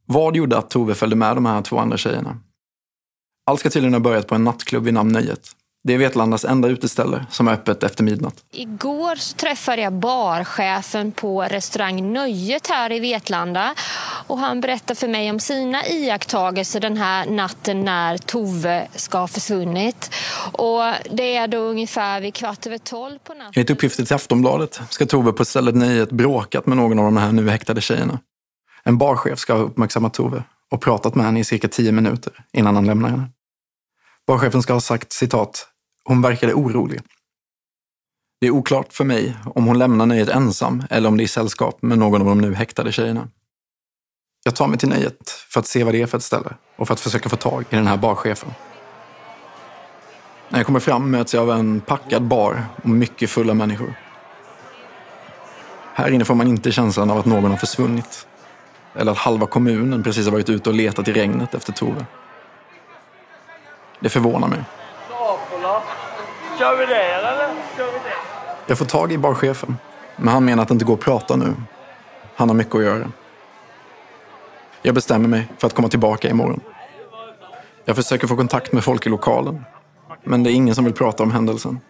Vad 0.06 0.36
gjorde 0.36 0.58
att 0.58 0.70
Tove 0.70 0.94
följde 0.94 1.16
med 1.16 1.36
de 1.36 1.46
här 1.46 1.62
två 1.62 1.78
andra 1.78 1.96
tjejerna? 1.96 2.36
Allt 3.46 3.60
ska 3.60 3.70
tydligen 3.70 3.94
ha 3.94 4.00
börjat 4.00 4.26
på 4.26 4.34
en 4.34 4.44
nattklubb 4.44 4.84
vid 4.84 4.94
namn 4.94 5.12
Nöjet. 5.12 5.50
Det 5.84 5.94
är 5.94 5.98
Vetlandas 5.98 6.44
enda 6.44 6.68
uteställe 6.68 7.26
som 7.30 7.48
är 7.48 7.52
öppet 7.52 7.82
efter 7.82 8.04
midnatt. 8.04 8.34
Igår 8.52 9.16
så 9.16 9.36
träffade 9.36 9.82
jag 9.82 9.92
barchefen 9.92 11.12
på 11.12 11.42
restaurang 11.42 12.12
Nöjet 12.12 12.66
här 12.66 12.92
i 12.92 13.00
Vetlanda. 13.00 13.74
Och 14.26 14.38
han 14.38 14.60
berättade 14.60 14.94
för 14.94 15.08
mig 15.08 15.30
om 15.30 15.40
sina 15.40 15.86
iakttagelser 15.86 16.80
den 16.80 16.96
här 16.96 17.26
natten 17.26 17.84
när 17.84 18.18
Tove 18.18 18.88
ska 18.94 19.18
ha 19.18 19.28
försvunnit. 19.28 20.14
Och 20.52 20.82
det 21.10 21.36
är 21.36 21.48
då 21.48 21.58
ungefär 21.58 22.20
vid 22.20 22.34
kvart 22.34 22.66
över 22.66 22.78
tolv 22.78 23.18
på 23.18 23.34
natten. 23.34 23.52
Enligt 23.56 23.70
uppgifter 23.70 24.04
till 24.04 24.14
Aftonbladet 24.14 24.80
ska 24.90 25.06
Tove 25.06 25.32
på 25.32 25.44
stället 25.44 25.74
Nöjet 25.74 26.10
bråkat 26.10 26.66
med 26.66 26.76
någon 26.76 26.98
av 26.98 27.04
de 27.04 27.16
här 27.16 27.32
nu 27.32 27.50
häktade 27.50 27.80
tjejerna. 27.80 28.18
En 28.84 28.98
barchef 28.98 29.38
ska 29.38 29.52
ha 29.54 29.60
uppmärksammat 29.60 30.14
Tove 30.14 30.42
och 30.70 30.80
pratat 30.80 31.14
med 31.14 31.26
henne 31.26 31.40
i 31.40 31.44
cirka 31.44 31.68
tio 31.68 31.92
minuter 31.92 32.32
innan 32.52 32.74
han 32.74 32.86
lämnar 32.86 33.08
henne. 33.08 33.28
Barchefen 34.28 34.62
ska 34.62 34.72
ha 34.72 34.80
sagt 34.80 35.12
citat, 35.12 35.68
hon 36.04 36.22
verkade 36.22 36.54
orolig. 36.54 37.00
Det 38.40 38.46
är 38.46 38.50
oklart 38.50 38.92
för 38.92 39.04
mig 39.04 39.36
om 39.44 39.66
hon 39.66 39.78
lämnar 39.78 40.06
nöjet 40.06 40.28
ensam 40.28 40.82
eller 40.90 41.08
om 41.08 41.16
det 41.16 41.22
är 41.22 41.24
i 41.24 41.28
sällskap 41.28 41.82
med 41.82 41.98
någon 41.98 42.20
av 42.20 42.26
de 42.26 42.38
nu 42.40 42.54
häktade 42.54 42.92
tjejerna. 42.92 43.28
Jag 44.44 44.56
tar 44.56 44.68
mig 44.68 44.78
till 44.78 44.88
nöjet 44.88 45.30
för 45.30 45.60
att 45.60 45.66
se 45.66 45.84
vad 45.84 45.94
det 45.94 46.02
är 46.02 46.06
för 46.06 46.18
ett 46.18 46.24
ställe 46.24 46.54
och 46.76 46.86
för 46.86 46.94
att 46.94 47.00
försöka 47.00 47.28
få 47.28 47.36
tag 47.36 47.64
i 47.70 47.76
den 47.76 47.86
här 47.86 47.96
barchefen. 47.96 48.50
När 50.48 50.58
jag 50.58 50.66
kommer 50.66 50.80
fram 50.80 51.10
möts 51.10 51.34
jag 51.34 51.42
av 51.42 51.58
en 51.58 51.80
packad 51.80 52.22
bar 52.22 52.66
och 52.82 52.88
mycket 52.88 53.30
fulla 53.30 53.54
människor. 53.54 53.94
Här 55.94 56.10
inne 56.10 56.24
får 56.24 56.34
man 56.34 56.48
inte 56.48 56.72
känslan 56.72 57.10
av 57.10 57.18
att 57.18 57.26
någon 57.26 57.50
har 57.50 57.58
försvunnit. 57.58 58.26
Eller 58.94 59.12
att 59.12 59.18
halva 59.18 59.46
kommunen 59.46 60.02
precis 60.02 60.24
har 60.24 60.32
varit 60.32 60.48
ute 60.48 60.70
och 60.70 60.76
letat 60.76 61.08
i 61.08 61.12
regnet 61.12 61.54
efter 61.54 61.72
Tove. 61.72 62.06
Det 64.00 64.08
förvånar 64.08 64.48
mig. 64.48 64.64
Kör 66.58 66.76
vi 66.76 66.87
det 66.87 67.04
eller? 67.04 67.48
Kör 67.76 67.87
vi 67.87 67.98
det? 67.98 68.14
Jag 68.66 68.78
får 68.78 68.84
tag 68.84 69.12
i 69.12 69.18
barchefen, 69.18 69.76
men 70.16 70.28
han 70.28 70.44
menar 70.44 70.62
att 70.62 70.68
det 70.68 70.72
inte 70.72 70.84
går 70.84 70.94
att 70.94 71.00
prata 71.00 71.37
nu. 71.37 71.54
Han 72.34 72.48
har 72.48 72.56
mycket 72.56 72.74
att 72.74 72.82
göra. 72.82 73.12
Jag 74.82 74.94
bestämmer 74.94 75.28
mig 75.28 75.48
för 75.58 75.66
att 75.66 75.74
komma 75.74 75.88
tillbaka 75.88 76.28
imorgon. 76.28 76.61
Jag 77.84 77.96
försöker 77.96 78.26
få 78.26 78.37
kontakt 78.37 78.72
med 78.72 78.84
folk 78.84 79.06
i 79.06 79.11
lokalen, 79.11 79.64
men 80.24 80.42
det 80.42 80.50
är 80.50 80.54
ingen 80.54 80.74
som 80.74 80.84
vill 80.84 80.94
prata 80.94 81.22
om 81.22 81.30
händelsen. 81.30 81.80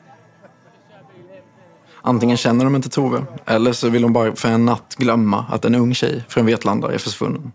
Antingen 2.03 2.37
känner 2.37 2.65
de 2.65 2.77
inte 2.77 2.89
Tove, 2.89 3.25
eller 3.47 3.73
så 3.73 3.89
vill 3.89 4.03
de 4.03 4.13
bara 4.13 4.37
för 4.37 4.49
en 4.49 4.65
natt 4.65 4.95
glömma 4.99 5.47
att 5.51 5.65
en 5.65 5.75
ung 5.75 5.95
tjej 5.95 6.25
från 6.29 6.47
Vetlanda 6.47 6.93
är 6.93 6.99
försvunnen. 6.99 7.53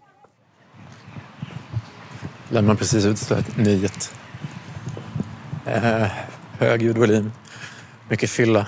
Lämnar 2.50 2.76
precis 2.76 3.06
utställt 3.06 3.58
nyhet. 3.58 4.16
Eh, 5.66 6.08
hög 6.60 6.82
ljudvolym, 6.82 7.32
mycket 8.10 8.30
fylla. 8.30 8.68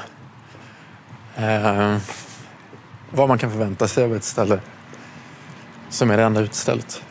Eh, 1.35 1.97
vad 3.11 3.27
man 3.29 3.37
kan 3.37 3.51
förvänta 3.51 3.87
sig 3.87 4.03
av 4.03 4.15
ett 4.15 4.23
ställe 4.23 4.59
som 5.89 6.11
är 6.11 6.17
det 6.17 6.23
enda 6.23 6.41
utställt. 6.41 7.01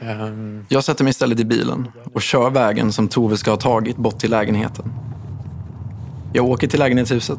Eh, 0.00 0.28
Jag 0.68 0.84
sätter 0.84 1.04
mig 1.04 1.10
istället 1.10 1.40
i 1.40 1.44
bilen 1.44 1.88
och 2.14 2.22
kör 2.22 2.50
vägen 2.50 2.92
som 2.92 3.08
Tove 3.08 3.36
ska 3.36 3.50
ha 3.50 3.56
tagit 3.58 3.96
bort 3.96 4.18
till 4.18 4.30
lägenheten. 4.30 4.92
Jag 6.32 6.44
åker 6.44 6.66
till 6.66 6.78
lägenhetshuset 6.78 7.38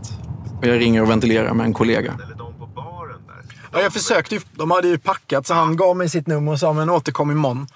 och 0.62 0.68
jag 0.68 0.80
ringer 0.80 1.02
och 1.02 1.10
ventilerar 1.10 1.54
med 1.54 1.66
en 1.66 1.74
kollega. 1.74 2.14
Ja, 3.72 3.82
jag 3.82 3.94
försökte 3.94 4.36
ju. 4.36 4.42
De 4.52 4.72
hade 4.72 4.88
ju 4.88 4.98
packat 4.98 5.48
så 5.48 5.54
han 5.54 5.78
gav 5.78 5.98
mig 5.98 6.10
sitt 6.10 6.28
nummer 6.28 6.52
och 6.52 6.60
sa 6.60 6.74
men 6.74 6.90
återkom 6.90 7.32
imorgon. 7.32 7.68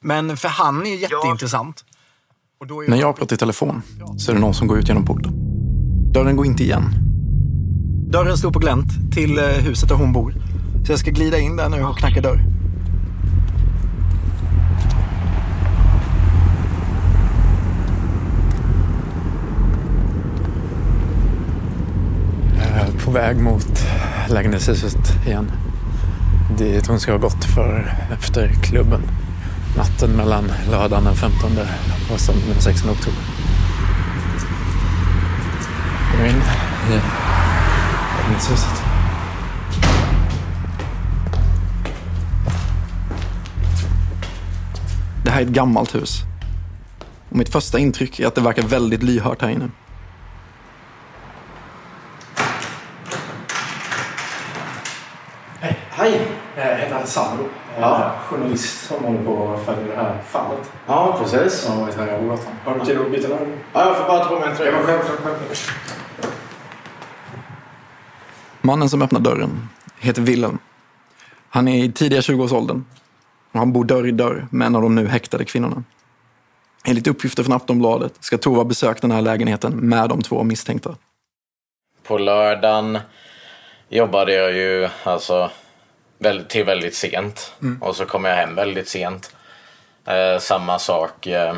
Men 0.00 0.36
för 0.36 0.48
han 0.48 0.86
är 0.86 0.90
ju 0.90 0.96
jätteintressant. 0.96 1.84
När 2.88 2.96
jag 2.96 3.16
pratar 3.16 3.36
i 3.36 3.38
telefon 3.38 3.82
så 4.16 4.30
är 4.30 4.34
det 4.34 4.40
någon 4.40 4.54
som 4.54 4.66
går 4.68 4.78
ut 4.78 4.88
genom 4.88 5.04
porten. 5.04 5.32
Dörren 6.12 6.36
går 6.36 6.46
inte 6.46 6.62
igen. 6.62 6.82
Dörren 8.10 8.38
står 8.38 8.50
på 8.50 8.58
glänt 8.58 9.12
till 9.12 9.38
eh, 9.38 9.44
huset 9.44 9.88
där 9.88 9.96
hon 9.96 10.12
bor. 10.12 10.34
Så 10.86 10.92
jag 10.92 10.98
ska 10.98 11.10
glida 11.10 11.38
in 11.38 11.56
där 11.56 11.68
nu 11.68 11.82
och 11.82 11.98
knacka 11.98 12.20
dörr. 12.20 12.44
på 23.04 23.10
väg 23.10 23.36
mot 23.36 23.86
lägenhetshuset 24.28 25.26
igen. 25.26 25.50
Dit 26.58 26.86
hon 26.86 27.00
ska 27.00 27.12
ha 27.12 27.18
gått 27.18 27.44
för 27.44 27.94
efter 28.12 28.52
klubben. 28.62 29.00
Natten 29.78 30.16
mellan 30.16 30.52
lördagen 30.70 31.04
den 31.04 31.16
15 31.16 31.50
och 32.12 32.20
söndagen 32.20 32.50
den 32.52 32.62
16 32.62 32.90
oktober. 32.90 33.20
Går 36.16 36.26
in 36.26 36.34
i 36.34 37.00
lägenhetshuset. 38.16 38.82
Det 45.24 45.30
här 45.30 45.40
är 45.40 45.44
ett 45.44 45.48
gammalt 45.48 45.94
hus. 45.94 46.22
Och 47.30 47.36
mitt 47.36 47.48
första 47.48 47.78
intryck 47.78 48.20
är 48.20 48.26
att 48.26 48.34
det 48.34 48.40
verkar 48.40 48.62
väldigt 48.62 49.02
lyhört 49.02 49.42
här 49.42 49.48
inne. 49.48 49.68
Hej! 55.60 55.78
Hej! 55.90 56.28
Jag 56.56 56.78
heter 56.78 56.94
Alessandro. 56.96 57.48
Jag 57.80 58.00
är 58.00 58.10
journalist 58.28 58.86
som 58.86 59.04
håller 59.04 59.24
på 59.24 59.32
och 59.32 59.64
följer 59.64 59.86
det 59.86 59.96
här 59.96 60.22
fallet. 60.22 60.72
Ja, 60.86 61.18
precis. 61.22 61.60
Som 61.60 61.72
har 61.72 61.80
varit 61.80 61.96
här 61.96 62.06
i 62.06 62.10
Augatan. 62.10 62.52
Har 62.64 62.78
du 62.78 62.84
tid 62.84 62.98
att 62.98 63.10
byta 63.10 63.28
lag? 63.28 63.38
Ja, 63.72 63.86
jag 63.86 63.96
får 63.96 64.04
bara 64.04 64.24
ta 64.24 64.28
på 64.28 64.40
mig 64.40 64.48
en 64.48 64.56
tröja. 64.56 64.72
Ja, 64.72 64.78
självklart. 64.84 65.70
Mannen 68.60 68.90
som 68.90 69.02
öppnar 69.02 69.20
dörren 69.20 69.68
heter 69.98 70.22
Wilhelm. 70.22 70.58
Han 71.48 71.68
är 71.68 71.84
i 71.84 71.92
tidiga 71.92 72.20
20-årsåldern 72.20 72.84
och 73.52 73.58
han 73.58 73.72
bor 73.72 73.84
dörr 73.84 74.06
i 74.06 74.10
dörr 74.10 74.46
med 74.50 74.66
en 74.66 74.76
av 74.76 74.82
de 74.82 74.94
nu 74.94 75.06
häktade 75.06 75.44
kvinnorna. 75.44 75.84
Enligt 76.84 77.06
uppgifter 77.06 77.42
från 77.42 77.56
Aftonbladet 77.56 78.12
ska 78.20 78.38
Tova 78.38 78.64
besökt 78.64 79.02
den 79.02 79.10
här 79.10 79.22
lägenheten 79.22 79.76
med 79.76 80.08
de 80.08 80.22
två 80.22 80.42
misstänkta. 80.42 80.96
På 82.02 82.18
lördagen 82.18 82.98
jobbade 83.88 84.32
jag 84.32 84.52
ju 84.52 84.88
alltså 85.04 85.50
till 86.48 86.64
väldigt 86.64 86.94
sent. 86.94 87.52
Mm. 87.62 87.82
Och 87.82 87.96
så 87.96 88.06
kom 88.06 88.24
jag 88.24 88.36
hem 88.36 88.54
väldigt 88.54 88.88
sent. 88.88 89.34
Eh, 90.06 90.38
samma 90.38 90.78
sak 90.78 91.26
eh, 91.26 91.54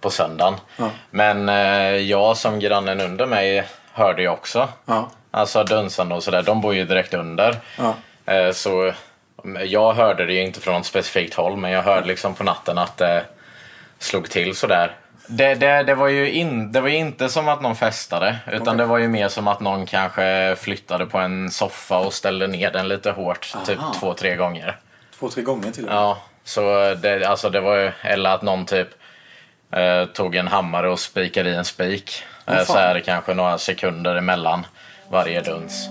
på 0.00 0.10
söndagen. 0.10 0.54
Ja. 0.76 0.90
Men 1.10 1.48
eh, 1.48 1.96
jag 1.96 2.36
som 2.36 2.58
grannen 2.58 3.00
under 3.00 3.26
mig 3.26 3.64
hörde 3.92 4.22
ju 4.22 4.28
också. 4.28 4.68
Ja. 4.84 5.10
Alltså 5.30 5.64
dunsande 5.64 6.14
och 6.14 6.22
sådär. 6.22 6.42
De 6.42 6.60
bor 6.60 6.74
ju 6.74 6.84
direkt 6.84 7.14
under. 7.14 7.56
Ja. 7.78 7.94
Eh, 8.32 8.52
så 8.52 8.92
jag 9.64 9.92
hörde 9.92 10.26
det 10.26 10.32
ju 10.32 10.42
inte 10.42 10.60
från 10.60 10.74
något 10.74 10.86
specifikt 10.86 11.34
håll. 11.34 11.56
Men 11.56 11.70
jag 11.70 11.82
hörde 11.82 12.06
liksom 12.06 12.34
på 12.34 12.44
natten 12.44 12.78
att 12.78 12.96
det 12.96 13.24
slog 13.98 14.30
till 14.30 14.56
sådär. 14.56 14.96
Det, 15.28 15.54
det, 15.54 15.82
det, 15.82 15.94
var 15.94 16.08
ju 16.08 16.30
in, 16.30 16.72
det 16.72 16.80
var 16.80 16.88
inte 16.88 17.28
som 17.28 17.48
att 17.48 17.62
någon 17.62 17.76
festade. 17.76 18.36
Utan 18.46 18.60
Okej. 18.62 18.76
det 18.78 18.84
var 18.84 18.98
ju 18.98 19.08
mer 19.08 19.28
som 19.28 19.48
att 19.48 19.60
någon 19.60 19.86
kanske 19.86 20.56
flyttade 20.58 21.06
på 21.06 21.18
en 21.18 21.50
soffa 21.50 21.98
och 21.98 22.12
ställde 22.12 22.46
ner 22.46 22.70
den 22.70 22.88
lite 22.88 23.10
hårt. 23.10 23.54
Typ 23.66 23.78
Aha. 23.78 23.94
två, 24.00 24.14
tre 24.14 24.36
gånger. 24.36 24.76
Två, 25.18 25.28
tre 25.28 25.42
gånger 25.42 25.70
till 25.70 25.84
och 25.84 25.88
med. 25.88 25.96
Ja, 25.96 26.18
så 26.44 26.94
det, 26.94 27.24
alltså 27.24 27.50
det 27.50 27.60
var 27.60 27.76
ju, 27.76 27.92
eller 28.02 28.30
att 28.30 28.42
någon 28.42 28.66
typ 28.66 28.88
eh, 29.70 30.04
tog 30.04 30.34
en 30.34 30.48
hammare 30.48 30.90
och 30.90 31.00
spikade 31.00 31.50
i 31.50 31.54
en 31.54 31.64
spik. 31.64 32.22
Fan. 32.46 32.66
så 32.66 32.76
är 32.76 32.94
det 32.94 33.00
kanske 33.00 33.34
några 33.34 33.58
sekunder 33.58 34.16
emellan 34.16 34.66
varje 35.10 35.40
duns. 35.40 35.88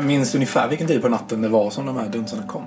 Minns 0.00 0.32
du 0.32 0.38
ungefär 0.38 0.68
vilken 0.68 0.86
tid 0.86 1.02
på 1.02 1.08
natten 1.08 1.42
det 1.42 1.48
var 1.48 1.70
som 1.70 1.86
de 1.86 1.96
här 1.96 2.06
dunsarna 2.06 2.42
kom? 2.46 2.66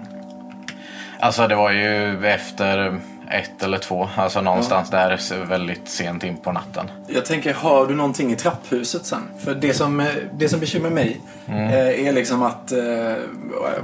Alltså 1.20 1.48
det 1.48 1.56
var 1.56 1.72
ju 1.72 2.28
efter, 2.28 3.00
ett 3.32 3.64
eller 3.64 3.78
två. 3.78 4.10
Alltså 4.16 4.42
någonstans 4.42 4.90
där 4.90 5.18
så 5.18 5.36
väldigt 5.44 5.90
sent 5.90 6.24
in 6.24 6.38
på 6.38 6.52
natten. 6.52 6.92
Jag 7.08 7.26
tänker, 7.26 7.54
har 7.54 7.88
du 7.88 7.96
någonting 7.96 8.32
i 8.32 8.36
trapphuset 8.36 9.06
sen? 9.06 9.22
För 9.40 9.56
det 9.56 9.74
som, 9.74 10.00
eh, 10.00 10.06
det 10.34 10.50
som 10.50 10.60
bekymrar 10.60 10.90
mig 10.90 11.22
Mm. 11.48 11.64
eh, 11.70 12.08
är 12.08 12.12
liksom 12.14 12.44
att 12.44 12.72
eh, 12.72 13.14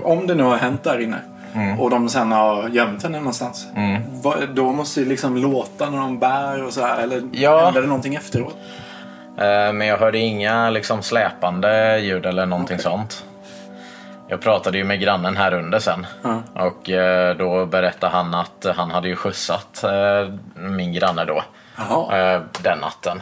om 0.04 0.28
det 0.28 0.36
nu 0.36 0.44
har 0.44 0.58
hänt 0.58 0.84
där 0.84 1.00
inne 1.02 1.18
Mm. 1.56 1.80
och 1.80 1.90
de 1.90 2.10
sen 2.10 2.32
har 2.32 2.70
gömt 2.70 3.04
henne 3.04 3.18
någonstans. 3.18 3.68
Mm. 3.76 4.02
Då 4.54 4.72
måste 4.72 5.00
det 5.00 5.06
liksom 5.10 5.38
låta 5.38 5.90
när 5.90 5.98
de 5.98 6.20
bär 6.20 6.64
och 6.64 6.74
så 6.74 6.82
här. 6.82 7.04
Eller 7.04 7.24
Ja. 7.32 7.66
händer 7.66 7.82
det 7.82 7.88
någonting 7.88 8.16
efteråt? 8.16 8.56
Men 9.74 9.82
jag 9.82 9.98
hörde 9.98 10.18
inga 10.18 10.70
liksom 10.70 11.02
släpande 11.04 12.00
ljud 12.00 12.26
eller 12.26 12.46
någonting 12.46 12.80
sånt. 12.80 13.24
Jag 14.28 14.42
pratade 14.42 14.78
ju 14.78 14.84
med 14.84 15.00
grannen 15.00 15.38
här 15.38 15.54
under 15.54 15.80
sen. 15.80 16.08
Ja. 16.24 16.42
Och 16.56 16.90
eh, 16.90 17.36
då 17.38 17.66
berättade 17.66 18.14
han 18.14 18.34
att 18.34 18.66
han 18.76 18.92
hade 18.92 19.08
ju 19.08 19.16
skjutsat 19.16 19.84
eh, 19.84 20.34
min 20.56 20.94
granne 20.94 21.26
då. 21.26 21.44
Jaha. 21.78 22.18
Eh, 22.34 22.42
Den 22.62 22.80
natten. 22.80 23.22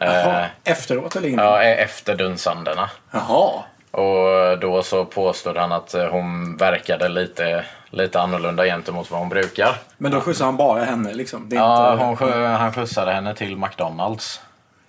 Jaha. 0.00 0.46
Efteråt 0.64 1.16
eller 1.16 1.28
innan? 1.28 1.44
Ja, 1.44 1.62
e- 1.62 1.74
efter 1.74 2.16
dunsandena. 2.16 2.90
Jaha. 3.10 3.50
Och 3.90 4.58
då 4.60 4.82
så 4.82 5.04
påstod 5.04 5.56
han 5.56 5.72
att 5.72 5.94
hon 6.10 6.56
verkade 6.56 7.08
lite, 7.08 7.64
lite 7.90 8.20
annorlunda 8.20 8.64
gentemot 8.64 9.10
vad 9.10 9.20
hon 9.20 9.28
brukar. 9.28 9.76
Men 9.96 10.12
då 10.12 10.20
skjutsar 10.20 10.44
han 10.44 10.56
bara 10.56 10.84
henne 10.84 11.14
liksom? 11.14 11.48
Ja, 11.52 11.92
inte... 12.10 12.24
hon, 12.24 12.44
han 12.44 12.72
skjutsade 12.72 13.12
henne 13.12 13.34
till 13.34 13.56
McDonalds. 13.56 14.40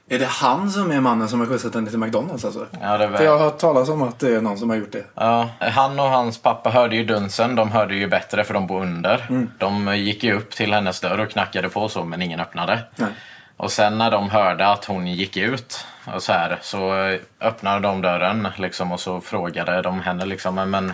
Är 0.10 0.20
det 0.20 0.26
han 0.26 0.72
som 0.72 0.92
är 0.92 1.00
mannen 1.02 1.30
som 1.30 1.40
har 1.40 1.48
skjutsat 1.48 1.76
henne 1.76 1.90
till 1.90 2.00
McDonalds 2.00 2.46
alltså? 2.46 2.68
Ja, 2.82 2.98
det 2.98 3.08
var... 3.08 3.18
För 3.18 3.26
jag 3.26 3.32
har 3.32 3.46
hört 3.46 3.58
talas 3.58 3.90
om 3.90 4.02
att 4.02 4.20
det 4.20 4.36
är 4.36 4.42
någon 4.42 4.58
som 4.58 4.70
har 4.70 4.78
gjort 4.78 4.92
det. 4.92 5.06
Ja, 5.16 5.50
han 5.60 6.00
och 6.00 6.06
hans 6.06 6.38
pappa 6.38 6.70
hörde 6.70 6.96
ju 6.96 7.06
dunsen. 7.06 7.56
De 7.56 7.72
hörde 7.72 7.96
ju 7.96 8.08
bättre 8.08 8.44
för 8.44 8.54
de 8.54 8.68
bor 8.68 8.82
under. 8.82 9.26
Mm. 9.30 9.50
De 9.58 9.98
gick 9.98 10.24
ju 10.24 10.34
upp 10.34 10.52
till 10.52 10.74
hennes 10.74 11.00
dörr 11.00 11.20
och 11.20 11.30
knackade 11.30 11.70
på 11.70 11.90
så, 11.90 12.04
men 12.04 12.22
ingen 12.22 12.40
öppnade. 12.40 12.80
Nej. 12.96 13.10
Och 13.58 13.72
sen 13.72 13.98
när 13.98 14.12
de 14.12 14.30
hörde 14.30 14.68
att 14.68 14.86
hon 14.86 15.08
gick 15.08 15.38
ut 15.38 15.86
och 16.14 16.24
så, 16.24 16.32
här, 16.34 16.60
så 16.62 16.94
öppnade 17.42 17.80
de 17.80 18.02
dörren 18.02 18.48
liksom, 18.58 18.92
och 18.92 19.00
så 19.00 19.22
frågade 19.22 19.82
de 19.82 20.02
henne 20.02 20.26
liksom, 20.26 20.56
men 20.56 20.94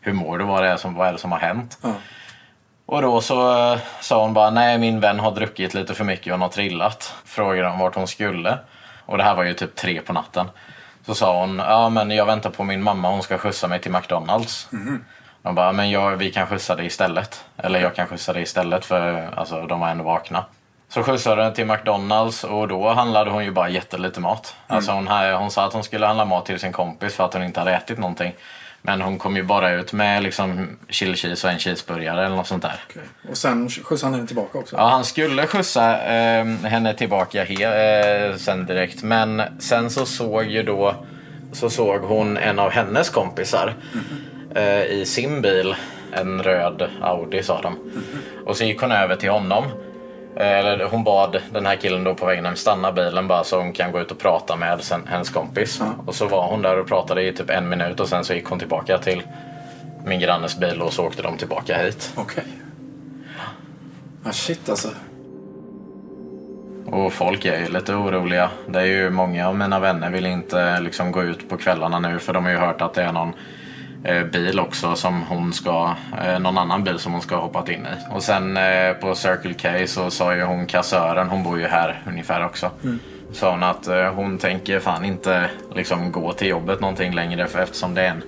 hur 0.00 0.12
mår 0.12 0.38
du? 0.38 0.44
Vad 0.44 0.64
är 0.64 0.70
det 0.70 0.78
som, 0.78 0.94
vad 0.94 1.08
är 1.08 1.12
det 1.12 1.18
som 1.18 1.32
har 1.32 1.38
hänt? 1.38 1.78
Ja. 1.82 1.92
Och 2.86 3.02
då 3.02 3.20
så 3.20 3.72
eh, 3.72 3.78
sa 4.00 4.22
hon 4.22 4.34
bara, 4.34 4.50
nej 4.50 4.78
min 4.78 5.00
vän 5.00 5.20
har 5.20 5.30
druckit 5.30 5.74
lite 5.74 5.94
för 5.94 6.04
mycket 6.04 6.26
och 6.26 6.32
hon 6.32 6.40
har 6.40 6.48
trillat. 6.48 7.14
Frågade 7.24 7.68
de 7.68 7.78
vart 7.78 7.94
hon 7.94 8.06
skulle. 8.06 8.58
Och 9.06 9.18
det 9.18 9.24
här 9.24 9.34
var 9.34 9.44
ju 9.44 9.54
typ 9.54 9.74
tre 9.76 10.00
på 10.00 10.12
natten. 10.12 10.50
Så 11.06 11.14
sa 11.14 11.40
hon, 11.40 11.58
ja 11.58 11.88
men 11.88 12.10
jag 12.10 12.26
väntar 12.26 12.50
på 12.50 12.64
min 12.64 12.82
mamma, 12.82 13.10
hon 13.10 13.22
ska 13.22 13.38
skjutsa 13.38 13.68
mig 13.68 13.80
till 13.80 13.92
McDonalds. 13.92 14.68
Mhm. 14.70 15.04
De 15.42 15.54
bara, 15.54 15.72
men 15.72 15.90
jag, 15.90 16.16
vi 16.16 16.32
kan 16.32 16.46
skjutsa 16.46 16.76
dig 16.76 16.86
istället. 16.86 17.44
Eller 17.56 17.80
jag 17.80 17.94
kan 17.94 18.06
skjutsa 18.06 18.32
dig 18.32 18.42
istället 18.42 18.84
för 18.84 19.30
alltså, 19.36 19.66
de 19.66 19.80
var 19.80 19.88
ändå 19.88 20.04
vakna. 20.04 20.44
Så 20.88 21.02
skjutsade 21.02 21.42
den 21.42 21.54
till 21.54 21.66
McDonalds 21.66 22.44
och 22.44 22.68
då 22.68 22.88
handlade 22.88 23.30
hon 23.30 23.44
ju 23.44 23.50
bara 23.50 23.68
jättelite 23.68 24.20
mat. 24.20 24.56
Alltså 24.66 24.92
hon, 24.92 25.08
hon 25.38 25.50
sa 25.50 25.66
att 25.66 25.72
hon 25.72 25.84
skulle 25.84 26.06
handla 26.06 26.24
mat 26.24 26.46
till 26.46 26.60
sin 26.60 26.72
kompis 26.72 27.16
för 27.16 27.24
att 27.24 27.34
hon 27.34 27.42
inte 27.42 27.60
hade 27.60 27.72
ätit 27.72 27.98
någonting. 27.98 28.32
Men 28.86 29.00
hon 29.00 29.18
kom 29.18 29.36
ju 29.36 29.42
bara 29.42 29.72
ut 29.72 29.92
med 29.92 30.22
liksom 30.22 30.68
chili 30.88 31.16
cheese 31.16 31.46
och 31.46 31.52
en 31.52 31.58
cheeseburgare 31.58 32.26
eller 32.26 32.36
något 32.36 32.46
sånt 32.46 32.62
där. 32.62 32.80
Och 33.30 33.36
sen 33.36 33.68
skjutsar 33.68 34.06
han 34.06 34.14
henne 34.14 34.26
tillbaka 34.26 34.58
också? 34.58 34.76
Ja, 34.76 34.88
han 34.88 35.04
skulle 35.04 35.46
skjutsa 35.46 36.02
eh, 36.02 36.46
henne 36.46 36.94
tillbaka 36.94 37.44
he, 37.44 37.64
eh, 37.64 38.36
sen 38.36 38.66
direkt. 38.66 39.02
Men 39.02 39.42
sen 39.58 39.90
så 39.90 40.06
såg 40.06 40.44
ju 40.44 40.62
då 40.62 40.94
så 41.52 41.70
såg 41.70 42.00
hon 42.00 42.36
en 42.36 42.58
av 42.58 42.70
hennes 42.70 43.10
kompisar 43.10 43.74
eh, 44.54 44.84
i 44.84 45.04
sin 45.06 45.42
bil. 45.42 45.74
En 46.12 46.42
röd 46.42 46.88
Audi 47.02 47.42
sa 47.42 47.60
de. 47.62 47.78
Och 48.44 48.56
så 48.56 48.64
gick 48.64 48.80
hon 48.80 48.92
över 48.92 49.16
till 49.16 49.30
honom. 49.30 49.64
Eller 50.36 50.84
hon 50.84 51.04
bad 51.04 51.42
den 51.52 51.66
här 51.66 51.76
killen 51.76 52.04
då 52.04 52.14
på 52.14 52.26
vägen 52.26 52.46
hem 52.46 52.56
stanna 52.56 52.92
bilen 52.92 53.28
bara 53.28 53.44
så 53.44 53.58
hon 53.58 53.72
kan 53.72 53.92
gå 53.92 54.00
ut 54.00 54.10
och 54.10 54.18
prata 54.18 54.56
med 54.56 54.80
sen, 54.80 55.06
hennes 55.06 55.30
kompis. 55.30 55.82
Och 56.06 56.14
så 56.14 56.28
var 56.28 56.48
hon 56.48 56.62
där 56.62 56.80
och 56.80 56.86
pratade 56.86 57.22
i 57.22 57.32
typ 57.32 57.50
en 57.50 57.68
minut 57.68 58.00
och 58.00 58.08
sen 58.08 58.24
så 58.24 58.34
gick 58.34 58.46
hon 58.46 58.58
tillbaka 58.58 58.98
till 58.98 59.22
min 60.04 60.20
grannes 60.20 60.58
bil 60.58 60.82
och 60.82 60.92
så 60.92 61.06
åkte 61.06 61.22
de 61.22 61.36
tillbaka 61.36 61.78
hit. 61.78 62.12
Okej. 62.16 62.44
Ah, 64.24 64.32
shit 64.32 64.68
alltså. 64.68 64.88
Och 66.86 67.12
folk 67.12 67.44
är 67.44 67.58
ju 67.58 67.68
lite 67.68 67.94
oroliga. 67.94 68.50
Det 68.66 68.80
är 68.80 68.84
ju 68.84 69.10
många 69.10 69.48
av 69.48 69.56
mina 69.56 69.80
vänner 69.80 70.10
vill 70.10 70.26
inte 70.26 70.80
liksom 70.80 71.12
gå 71.12 71.22
ut 71.22 71.48
på 71.48 71.56
kvällarna 71.56 71.98
nu 71.98 72.18
för 72.18 72.32
de 72.32 72.44
har 72.44 72.50
ju 72.50 72.58
hört 72.58 72.80
att 72.80 72.94
det 72.94 73.02
är 73.02 73.12
någon 73.12 73.32
bil 74.32 74.60
också 74.60 74.94
som 74.94 75.22
hon 75.22 75.52
ska, 75.52 75.94
eh, 76.24 76.38
någon 76.38 76.58
annan 76.58 76.84
bil 76.84 76.98
som 76.98 77.12
hon 77.12 77.22
ska 77.22 77.34
ha 77.34 77.42
hoppat 77.42 77.68
in 77.68 77.80
i. 77.80 78.14
Och 78.14 78.22
sen 78.22 78.56
eh, 78.56 78.92
på 78.92 79.14
Circle 79.14 79.54
K 79.54 79.86
så 79.86 80.10
sa 80.10 80.34
ju 80.34 80.42
hon 80.42 80.66
kassören, 80.66 81.28
hon 81.28 81.42
bor 81.42 81.58
ju 81.58 81.66
här 81.66 82.02
ungefär 82.06 82.44
också. 82.44 82.70
Mm. 82.84 82.98
Sa 83.32 83.50
hon 83.50 83.62
att 83.62 83.86
eh, 83.86 84.12
hon 84.14 84.38
tänker 84.38 84.80
fan 84.80 85.04
inte 85.04 85.50
liksom 85.74 86.12
gå 86.12 86.32
till 86.32 86.48
jobbet 86.48 86.80
någonting 86.80 87.14
längre 87.14 87.46
för 87.46 87.58
eftersom 87.58 87.94
det 87.94 88.02
är 88.02 88.10
en 88.10 88.22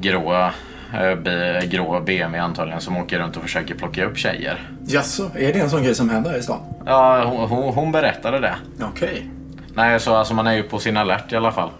grå, 0.00 0.34
eh, 0.94 1.64
grå 1.64 2.00
BMW 2.00 2.38
antagligen 2.38 2.80
som 2.80 2.96
åker 2.96 3.18
runt 3.18 3.36
och 3.36 3.42
försöker 3.42 3.74
plocka 3.74 4.04
upp 4.04 4.18
tjejer. 4.18 4.68
Jaså, 4.86 5.30
är 5.34 5.52
det 5.52 5.60
en 5.60 5.70
sån 5.70 5.82
grej 5.82 5.94
som 5.94 6.10
händer 6.10 6.38
i 6.38 6.42
stan? 6.42 6.60
Ja, 6.86 7.24
hon, 7.24 7.48
hon, 7.48 7.74
hon 7.74 7.92
berättade 7.92 8.40
det. 8.40 8.54
Okej. 8.82 9.30
Nej, 9.74 10.00
så 10.00 10.14
alltså 10.14 10.34
man 10.34 10.46
är 10.46 10.52
ju 10.52 10.62
på 10.62 10.78
sin 10.78 10.96
alert 10.96 11.32
i 11.32 11.36
alla 11.36 11.52
fall. 11.52 11.70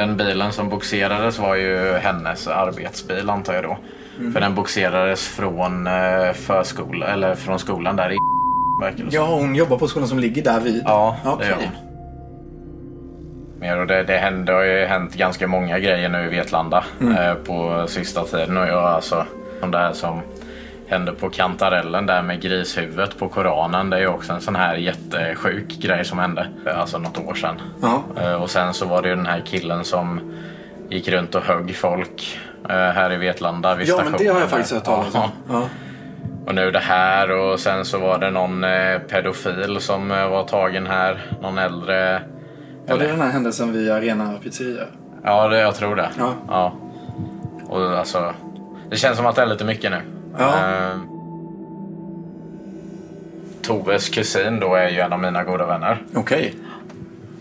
Den 0.00 0.16
bilen 0.16 0.52
som 0.52 0.68
boxerades 0.68 1.38
var 1.38 1.54
ju 1.54 1.92
hennes 1.94 2.48
arbetsbil 2.48 3.30
antar 3.30 3.54
jag 3.54 3.64
då. 3.64 3.78
Mm. 4.18 4.32
För 4.32 4.40
den 4.40 4.54
boxerades 4.54 5.28
från 5.28 5.86
eh, 5.86 6.32
förskola, 6.32 7.06
eller 7.06 7.34
från 7.34 7.58
skolan 7.58 7.96
där 7.96 8.12
i. 8.12 8.16
Ja, 9.10 9.26
hon 9.26 9.54
jobbar 9.54 9.78
på 9.78 9.88
skolan 9.88 10.08
som 10.08 10.18
ligger 10.18 10.42
där 10.42 10.60
vid? 10.60 10.82
Ja, 10.84 11.16
Okej. 11.24 11.46
det 11.46 11.50
gör 11.50 11.56
hon. 11.56 11.90
Mer 13.60 13.78
och 13.78 13.86
det, 13.86 14.02
det, 14.02 14.16
händer, 14.16 14.52
det 14.52 14.58
har 14.58 14.64
ju 14.64 14.86
hänt 14.86 15.14
ganska 15.14 15.46
många 15.46 15.78
grejer 15.78 16.08
nu 16.08 16.26
i 16.26 16.28
Vetlanda 16.28 16.84
Mm. 17.00 17.16
eh, 17.16 17.34
på 17.34 17.84
sista 17.88 18.24
tiden. 18.24 18.56
Och 18.56 18.66
jag, 18.68 18.84
alltså, 18.84 19.26
det 19.72 19.78
här 19.78 19.92
som 19.92 20.20
hände 20.90 21.12
på 21.12 21.30
kantarellen 21.30 22.06
där 22.06 22.22
med 22.22 22.42
grishuvudet 22.42 23.18
på 23.18 23.28
Koranen. 23.28 23.90
Det 23.90 23.96
är 23.96 24.00
ju 24.00 24.06
också 24.06 24.32
en 24.32 24.40
sån 24.40 24.56
här 24.56 24.76
jättesjuk 24.76 25.68
grej 25.68 26.04
som 26.04 26.18
hände. 26.18 26.46
Alltså 26.76 26.98
något 26.98 27.18
år 27.18 27.34
sedan. 27.34 27.60
Ja. 27.82 28.02
Eh, 28.22 28.42
och 28.42 28.50
sen 28.50 28.74
så 28.74 28.86
var 28.86 29.02
det 29.02 29.08
ju 29.08 29.16
den 29.16 29.26
här 29.26 29.42
killen 29.46 29.84
som 29.84 30.20
gick 30.88 31.08
runt 31.08 31.34
och 31.34 31.42
högg 31.42 31.76
folk 31.76 32.40
eh, 32.68 32.76
här 32.76 33.12
i 33.12 33.16
Vetlanda 33.16 33.74
vid 33.74 33.88
Ja, 33.88 33.96
men 33.96 34.04
det 34.04 34.10
har 34.10 34.16
stationen 34.18 34.40
jag 34.40 34.50
faktiskt 34.50 34.74
hört 34.74 34.84
talas 34.84 35.14
om. 35.14 35.20
Ja. 35.20 35.30
Ja. 35.48 35.68
Och 36.46 36.54
nu 36.54 36.70
det 36.70 36.78
här 36.78 37.30
och 37.30 37.60
sen 37.60 37.84
så 37.84 37.98
var 37.98 38.18
det 38.18 38.30
någon 38.30 38.64
eh, 38.64 38.98
pedofil 38.98 39.80
som 39.80 40.10
eh, 40.10 40.28
var 40.28 40.44
tagen 40.44 40.86
här. 40.86 41.20
Någon 41.42 41.58
äldre. 41.58 42.22
Ja, 42.86 42.96
det 42.96 43.04
är 43.04 43.08
den 43.08 43.20
här 43.20 43.30
händelsen 43.30 43.72
vid 43.72 43.90
Arena 43.90 44.34
pizzeria. 44.42 44.84
Ja, 45.24 45.48
det, 45.48 45.58
jag 45.58 45.74
tror 45.74 45.96
det. 45.96 46.10
Ja. 46.48 46.72
Och 47.68 47.98
alltså, 47.98 48.34
det 48.90 48.96
känns 48.96 49.16
som 49.16 49.26
att 49.26 49.36
det 49.36 49.42
är 49.42 49.46
lite 49.46 49.64
mycket 49.64 49.90
nu. 49.90 50.19
Ja. 50.38 50.56
Eh, 50.58 50.98
Toves 53.62 54.08
kusin 54.08 54.60
då 54.60 54.74
är 54.74 54.88
ju 54.88 55.00
en 55.00 55.12
av 55.12 55.18
mina 55.20 55.44
goda 55.44 55.66
vänner. 55.66 55.98
Okej. 56.14 56.54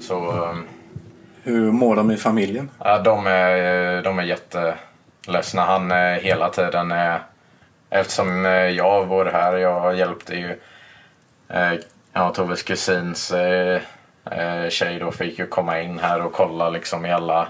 Så 0.01 0.29
eh, 0.31 0.55
Hur 1.43 1.71
mår 1.71 1.95
de 1.95 2.11
i 2.11 2.17
familjen? 2.17 2.69
ja, 2.79 2.99
de, 2.99 3.27
är, 3.27 4.01
de 4.03 4.19
är 4.19 4.23
jätteledsna. 4.23 5.61
Han 5.61 5.91
är 5.91 6.19
hela 6.19 6.49
tiden... 6.49 6.91
eh, 6.91 7.15
Eftersom 7.91 8.45
eh, 8.45 8.51
jag 8.51 9.07
bor 9.07 9.25
här, 9.25 9.57
jag 9.57 9.95
hjälpte 9.95 10.35
ju 10.35 10.59
eh, 11.49 11.73
ja, 12.13 12.29
Toves 12.33 12.63
kusins 12.63 13.31
eh, 13.31 13.81
eh, 14.31 14.69
tjej 14.69 14.99
då 14.99 15.11
fick 15.11 15.39
ju 15.39 15.47
komma 15.47 15.81
in 15.81 15.99
här 15.99 16.21
och 16.25 16.33
kolla 16.33 16.69
liksom 16.69 17.05
i 17.05 17.11
alla 17.11 17.47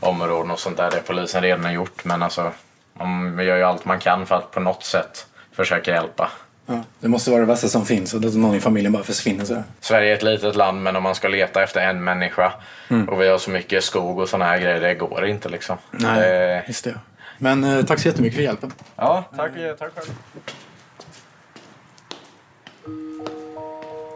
områden 0.00 0.50
och 0.50 0.58
sånt 0.58 0.76
där. 0.76 0.90
Det 0.90 0.96
har 0.96 1.02
polisen 1.02 1.42
redan 1.42 1.72
gjort. 1.72 2.04
Men 2.04 2.22
alltså, 2.22 2.50
man 2.98 3.38
gör 3.46 3.56
ju 3.56 3.62
allt 3.62 3.84
man 3.84 3.98
kan 3.98 4.26
för 4.26 4.34
att 4.34 4.50
på 4.50 4.60
något 4.60 4.84
sätt 4.84 5.26
försöka 5.52 5.90
hjälpa. 5.90 6.30
Ja. 6.66 6.82
Det 7.00 7.08
måste 7.08 7.30
vara 7.30 7.40
det 7.40 7.46
värsta 7.46 7.68
som 7.68 7.86
finns 7.86 8.14
att 8.14 8.34
någon 8.34 8.54
i 8.54 8.60
familjen 8.60 8.92
bara 8.92 9.02
försvinner 9.02 9.44
sådär. 9.44 9.62
Sverige 9.80 10.10
är 10.12 10.16
ett 10.16 10.22
litet 10.22 10.56
land 10.56 10.82
men 10.82 10.96
om 10.96 11.02
man 11.02 11.14
ska 11.14 11.28
leta 11.28 11.62
efter 11.62 11.80
en 11.80 12.04
människa 12.04 12.52
Mm. 12.90 13.08
och 13.08 13.20
vi 13.22 13.28
har 13.28 13.38
så 13.38 13.50
mycket 13.50 13.84
skog 13.84 14.18
och 14.18 14.28
såna 14.28 14.44
här 14.44 14.58
grejer, 14.58 14.80
det 14.80 14.94
går 14.94 15.26
inte 15.26 15.48
liksom. 15.48 15.76
Nej, 15.90 16.20
Det- 16.20 16.64
just 16.66 16.84
det. 16.84 16.94
Men 17.38 17.64
eh, 17.64 17.84
tack 17.84 17.98
så 18.00 18.08
jättemycket 18.08 18.36
för 18.36 18.42
hjälpen. 18.42 18.72
Ja, 18.96 19.24
tack, 19.36 19.50
tack 19.78 19.90
själv. 19.94 20.14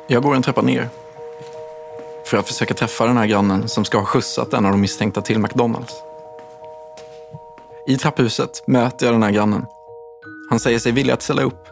Jag 0.09 0.23
går 0.23 0.35
en 0.35 0.43
trappa 0.43 0.62
ner. 0.62 0.88
För 2.27 2.37
att 2.37 2.47
försöka 2.49 2.75
träffa 2.75 3.07
den 3.07 3.16
här 3.16 3.27
grannen 3.27 3.69
som 3.69 3.85
ska 3.85 3.99
ha 3.99 4.05
skjutsat 4.05 4.53
en 4.55 4.64
av 4.66 4.71
de 4.73 4.81
misstänkta 4.81 5.21
till 5.23 5.38
McDonalds. 5.38 5.95
I 7.87 7.97
trapphuset 7.97 8.62
möter 8.66 9.07
jag 9.07 9.14
den 9.14 9.23
här 9.23 9.31
grannen. 9.31 9.66
Han 10.51 10.61
säger 10.61 10.79
sig 10.79 10.93
vilja 10.93 11.14
att 11.14 11.23
ställa 11.23 11.43
upp, 11.43 11.69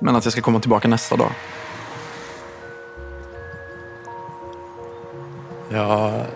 men 0.00 0.16
att 0.16 0.24
jag 0.24 0.32
ska 0.32 0.42
komma 0.42 0.60
tillbaka 0.60 0.88
nästa 0.88 1.16
dag. 1.16 1.32
Jag 5.70 6.26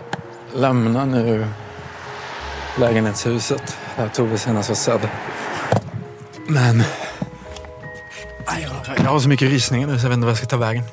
lämnar 0.55 1.07
nu 1.07 1.47
lägenhetshuset 2.79 3.79
där 3.97 4.09
Tove 4.09 4.39
senast 4.39 4.69
var 4.69 4.77
sedd. 4.77 5.09
Men 6.49 6.83
Jag 8.97 9.11
har 9.11 9.21
så 9.21 9.29
mycket 9.29 9.51
rysningar 9.51 9.87
nu 9.87 9.99
så 9.99 10.05
jag 10.05 10.11
vet 10.11 10.17
inte 10.17 10.25
vad 10.25 10.31
jag 10.31 10.39
ska 10.39 10.47
ta 10.47 10.57
vägen. 10.57 10.85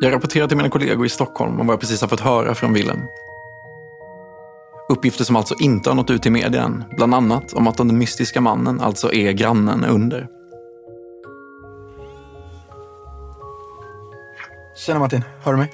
Jag 0.00 0.12
rapporterar 0.12 0.48
till 0.48 0.56
mina 0.56 0.68
kollegor 0.70 1.06
i 1.06 1.08
Stockholm 1.08 1.60
om 1.60 1.66
vad 1.66 1.74
jag 1.74 1.80
precis 1.80 2.00
har 2.00 2.08
fått 2.08 2.20
höra 2.20 2.54
från 2.54 2.72
Willem. 2.72 3.00
Uppgifter 4.88 5.24
som 5.24 5.36
alltså 5.36 5.54
inte 5.58 5.90
har 5.90 5.94
nått 5.94 6.10
ut 6.10 6.22
till 6.22 6.32
media 6.32 6.62
än. 6.62 6.84
Bland 6.96 7.14
annat 7.14 7.52
om 7.52 7.66
att 7.66 7.76
den 7.76 7.98
mystiska 7.98 8.40
mannen 8.40 8.80
alltså 8.80 9.12
är 9.12 9.32
grannen 9.32 9.84
under. 9.84 10.26
Tjena 14.86 14.98
Martin, 14.98 15.24
hör 15.42 15.52
du 15.52 15.58
mig? 15.58 15.72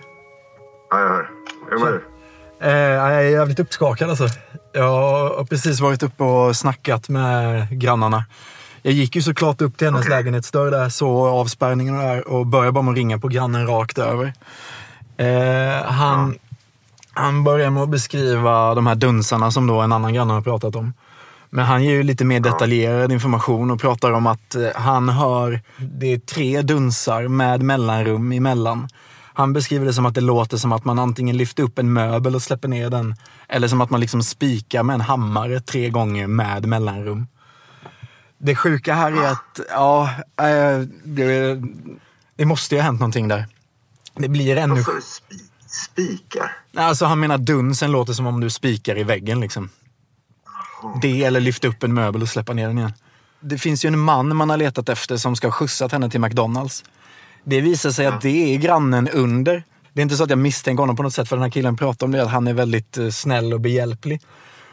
Ja, 0.91 1.01
jag 1.01 1.09
hör. 1.09 1.31
Hur 1.71 1.79
mår 1.79 1.87
du? 1.87 2.05
Eh, 2.61 2.73
jag 2.73 3.15
är 3.15 3.21
jävligt 3.21 3.61
uppskakad 3.61 4.11
alltså. 4.11 4.29
Jag 4.73 4.83
har 4.83 5.45
precis 5.45 5.81
varit 5.81 6.03
uppe 6.03 6.23
och 6.23 6.57
snackat 6.57 7.09
med 7.09 7.69
grannarna. 7.81 8.25
Jag 8.83 8.93
gick 8.93 9.17
ju 9.17 9.23
såklart 9.23 9.61
upp 9.61 9.79
till 9.79 9.87
hennes 9.87 10.09
lägenhetsdörr 10.09 10.71
där, 10.71 10.89
så 10.89 11.27
avspärrningen 11.27 11.97
och 11.97 12.03
där 12.03 12.29
och 12.29 12.47
började 12.47 12.73
bara 12.73 12.83
med 12.83 12.93
att 12.93 12.97
ringa 12.97 13.19
på 13.19 13.29
grannen 13.29 13.67
rakt 13.67 13.99
över. 13.99 14.33
Eh, 15.17 15.85
han, 15.85 16.39
han 17.15 17.45
börjar 17.45 17.71
med 17.71 17.83
att 17.83 17.89
beskriva 17.89 18.75
de 18.75 18.87
här 18.87 18.95
dunsarna 18.95 19.51
som 19.51 19.67
då 19.67 19.81
en 19.81 19.93
annan 19.93 20.15
granne 20.15 20.33
har 20.33 20.43
pratat 20.43 20.77
om. 20.77 20.93
Men 21.51 21.65
han 21.65 21.85
ger 21.85 21.93
ju 21.93 22.03
lite 22.03 22.25
mer 22.25 22.41
detaljerad 22.41 23.13
information 23.13 23.71
och 23.71 23.81
pratar 23.81 24.13
om 24.13 24.27
att 24.27 24.55
eh, 24.55 24.69
han 24.75 25.09
hör, 25.09 25.61
det 25.77 26.13
är 26.13 26.19
tre 26.19 26.63
dunsar 26.63 27.29
med 27.29 27.63
mellanrum 27.63 28.33
emellan. 28.33 28.89
Han 29.35 29.53
beskriver 29.53 29.87
det 29.87 29.93
som 29.93 30.07
att 30.07 30.15
det 30.15 30.21
låter 30.21 30.57
som 30.57 30.73
att 30.73 30.85
man 30.85 30.99
antingen 30.99 31.37
lyfter 31.37 31.63
upp 31.63 31.79
en 31.79 31.93
möbel 31.93 32.35
och 32.35 32.43
släpper 32.43 32.69
ner 32.69 32.91
den. 32.91 33.15
Eller 33.49 33.69
som 33.69 33.81
att 33.81 33.91
man 33.91 34.01
liksom 34.01 34.23
spikar 34.23 34.83
med 34.83 34.95
en 34.95 35.01
hammare 35.01 35.61
tre 35.61 35.91
gånger 35.91 36.27
med 36.27 36.67
mellanrum. 36.69 37.27
Det 38.39 38.57
sjuka 38.57 38.95
här 38.95 39.13
är 39.13 39.31
att, 39.33 39.61
ja, 39.71 40.11
eh, 40.41 40.79
det, 41.05 41.63
det 42.37 42.45
måste 42.45 42.75
ju 42.75 42.81
ha 42.81 42.85
hänt 42.87 43.01
någonting 43.01 43.29
där. 43.29 43.47
Det 44.15 44.29
blir 44.29 44.57
ännu... 44.57 44.75
Vad 44.75 44.85
sa 44.85 44.93
du? 44.93 45.01
Spi- 45.01 45.54
Spikar? 45.75 46.57
Alltså 46.77 47.05
han 47.05 47.21
menar 47.21 47.39
dunsen 47.39 47.93
låter 47.93 48.13
som 48.13 48.27
om 48.27 48.41
du 48.41 48.51
spikar 48.51 48.99
i 48.99 49.03
väggen 49.03 49.41
liksom. 49.41 49.71
Det 51.03 51.25
eller 51.25 51.41
lyfta 51.41 51.69
upp 51.69 51.83
en 51.83 51.95
möbel 51.95 52.23
och 52.23 52.29
släppa 52.29 52.53
ner 52.53 52.69
den 52.69 52.79
igen. 52.79 52.93
Det 53.41 53.59
finns 53.59 53.85
ju 53.85 53.87
en 53.87 53.99
man 53.99 54.37
man 54.37 54.51
har 54.51 54.57
letat 54.57 54.89
efter 54.89 55.17
som 55.17 55.37
ska 55.37 55.47
ha 55.47 55.53
skjutsat 55.53 55.93
henne 55.93 56.11
till 56.11 56.21
McDonalds. 56.21 56.85
Det 57.45 57.61
visar 57.61 57.91
sig 57.91 58.07
att 58.07 58.21
det 58.21 58.55
är 58.55 58.59
grannen 58.59 59.09
under. 59.09 59.63
Det 59.93 60.01
är 60.01 60.03
inte 60.03 60.17
så 60.17 60.25
att 60.25 60.31
jag 60.31 60.39
misstänker 60.39 60.81
honom 60.81 60.97
på 60.97 61.03
något 61.03 61.15
sätt 61.15 61.29
för 61.29 61.37
den 61.37 61.43
här 61.43 61.51
killen 61.51 61.77
pratar 61.77 62.07
om 62.07 62.13
det, 62.13 62.23
att 62.23 62.31
han 62.31 62.47
är 62.47 62.55
väldigt 62.55 62.99
eh, 62.99 63.09
snäll 63.09 63.53
och 63.53 63.61
behjälplig. 63.61 64.21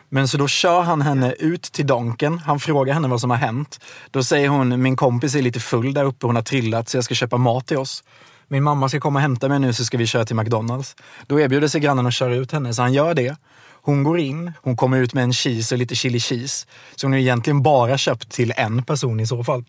Men 0.10 0.28
så 0.28 0.38
då 0.38 0.48
kör 0.48 0.82
han 0.82 1.02
henne 1.02 1.34
ut 1.34 1.64
till 1.64 1.88
Donken. 1.88 2.40
Han 2.40 2.60
frågar 2.60 2.94
henne 2.94 3.08
vad 3.08 3.22
som 3.22 3.30
har 3.30 3.38
hänt. 3.38 3.80
Då 4.12 4.24
säger 4.24 4.50
hon, 4.50 4.82
min 4.82 4.96
kompis 4.96 5.36
är 5.36 5.42
lite 5.42 5.60
full 5.60 5.94
där 5.94 6.06
uppe, 6.06 6.26
hon 6.26 6.36
har 6.36 6.44
trillat 6.44 6.90
så 6.90 6.98
jag 6.98 7.04
ska 7.04 7.16
köpa 7.16 7.38
mat 7.38 7.68
till 7.68 7.78
oss. 7.78 8.04
Min 8.52 8.64
mamma 8.64 8.90
ska 8.90 9.00
komma 9.00 9.20
och 9.20 9.22
hämta 9.22 9.50
mig 9.50 9.60
nu 9.60 9.74
så 9.74 9.86
ska 9.86 9.98
vi 9.98 10.08
köra 10.08 10.26
till 10.26 10.36
McDonalds. 10.36 10.96
Då 11.28 11.40
erbjuder 11.40 11.68
sig 11.68 11.82
grannen 11.82 12.08
att 12.08 12.14
köra 12.14 12.36
ut 12.36 12.52
henne, 12.52 12.74
så 12.74 12.82
han 12.82 12.94
gör 12.94 13.14
det. 13.14 13.36
Hon 13.82 14.04
går 14.04 14.20
in, 14.20 14.52
hon 14.62 14.78
kommer 14.78 14.98
ut 14.98 15.14
med 15.14 15.24
en 15.24 15.34
cheese 15.34 15.76
och 15.76 15.80
lite 15.80 15.96
chili 15.96 16.20
cheese. 16.20 16.68
Så 16.96 17.08
hon 17.08 17.12
har 17.12 17.20
egentligen 17.20 17.62
bara 17.62 17.98
köpt 17.98 18.32
till 18.32 18.54
en 18.58 18.84
person 18.84 19.20
i 19.20 19.28
så 19.28 19.44
fall. 19.44 19.64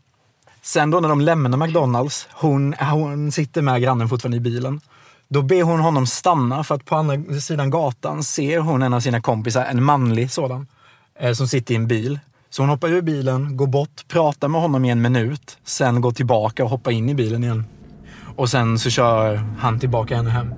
Sen 0.63 0.91
då 0.91 1.01
när 1.01 1.09
de 1.09 1.21
lämnar 1.21 1.59
McDonalds, 1.59 2.29
hon, 2.33 2.75
hon 2.75 3.33
sitter 3.33 3.63
med 3.63 3.83
grannen 3.83 4.09
fortfarande 4.09 4.37
i 4.37 4.41
bilen. 4.41 4.81
Då 5.29 5.43
ber 5.43 5.63
hon 5.63 5.81
honom 5.81 6.07
stanna 6.07 6.65
för 6.65 6.75
att 6.75 6.85
på 6.85 6.97
andra 6.97 7.41
sidan 7.41 7.71
gatan 7.71 8.25
ser 8.25 8.59
hon 8.59 8.83
en 8.83 8.95
av 8.95 9.01
sina 9.01 9.21
kompisar, 9.21 9.65
en 9.65 9.83
manlig 9.83 10.31
sådan, 10.31 10.67
eh, 11.21 11.33
som 11.33 11.49
sitter 11.49 11.75
i 11.75 11.77
en 11.77 11.87
bil. 11.87 12.21
Så 12.51 12.63
hon 12.63 12.69
hoppar 12.69 12.89
ur 12.89 13.03
bilen, 13.03 13.57
går 13.57 13.67
bort, 13.67 14.09
pratar 14.09 14.49
med 14.49 14.61
honom 14.61 14.85
i 14.85 14.91
en 14.91 15.03
minut, 15.03 15.59
sen 15.65 16.01
går 16.01 16.13
tillbaka 16.13 16.65
och 16.65 16.71
hoppar 16.71 16.91
in 16.91 17.09
i 17.09 17.15
bilen 17.15 17.45
igen. 17.45 17.65
Och 18.37 18.49
sen 18.51 18.79
så 18.79 18.91
kör 18.91 19.35
han 19.59 19.79
tillbaka 19.79 20.17
henne 20.17 20.31
hem. 20.31 20.55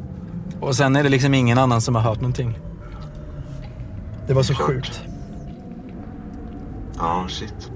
Och 0.60 0.76
sen 0.76 0.96
är 0.96 1.02
det 1.02 1.08
liksom 1.08 1.34
ingen 1.34 1.58
annan 1.58 1.80
som 1.80 1.94
har 1.94 2.02
hört 2.02 2.20
någonting. 2.20 2.58
Det 4.26 4.34
var 4.34 4.42
så 4.42 4.54
sjukt. 4.54 5.02
Ja, 6.98 7.24
shit. 7.28 7.70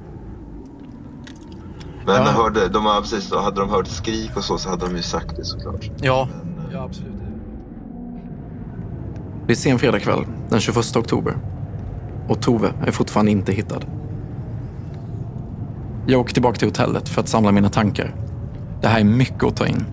Men 2.06 2.14
Ja. 2.16 2.22
hörde, 2.30 2.68
de 2.68 2.84
har 2.84 3.00
precis, 3.00 3.30
då, 3.30 3.38
hade 3.38 3.60
de 3.60 3.70
hört 3.70 3.86
skrik 3.86 4.36
och 4.36 4.44
så, 4.44 4.58
så 4.58 4.68
hade 4.68 4.86
de 4.86 4.96
ju 4.96 5.02
sagt 5.02 5.36
det 5.36 5.44
såklart. 5.44 5.90
Ja, 6.00 6.28
ja 6.72 6.82
absolut. 6.84 7.12
Det 9.46 9.52
är 9.52 9.56
sen 9.56 9.78
fredagkväll 9.78 10.24
den 10.48 10.60
21 10.60 10.96
oktober 10.96 11.36
och 12.28 12.40
Tove 12.40 12.72
är 12.86 12.90
fortfarande 12.90 13.30
inte 13.32 13.52
hittad. 13.52 13.80
Jag 16.06 16.20
åker 16.20 16.32
tillbaka 16.32 16.56
till 16.58 16.68
hotellet 16.68 17.08
för 17.08 17.20
att 17.20 17.28
samla 17.28 17.52
mina 17.52 17.68
tankar. 17.68 18.14
Det 18.82 18.88
här 18.88 19.00
är 19.00 19.04
mycket 19.04 19.42
att 19.44 19.56
ta 19.56 19.66
in. 19.66 19.86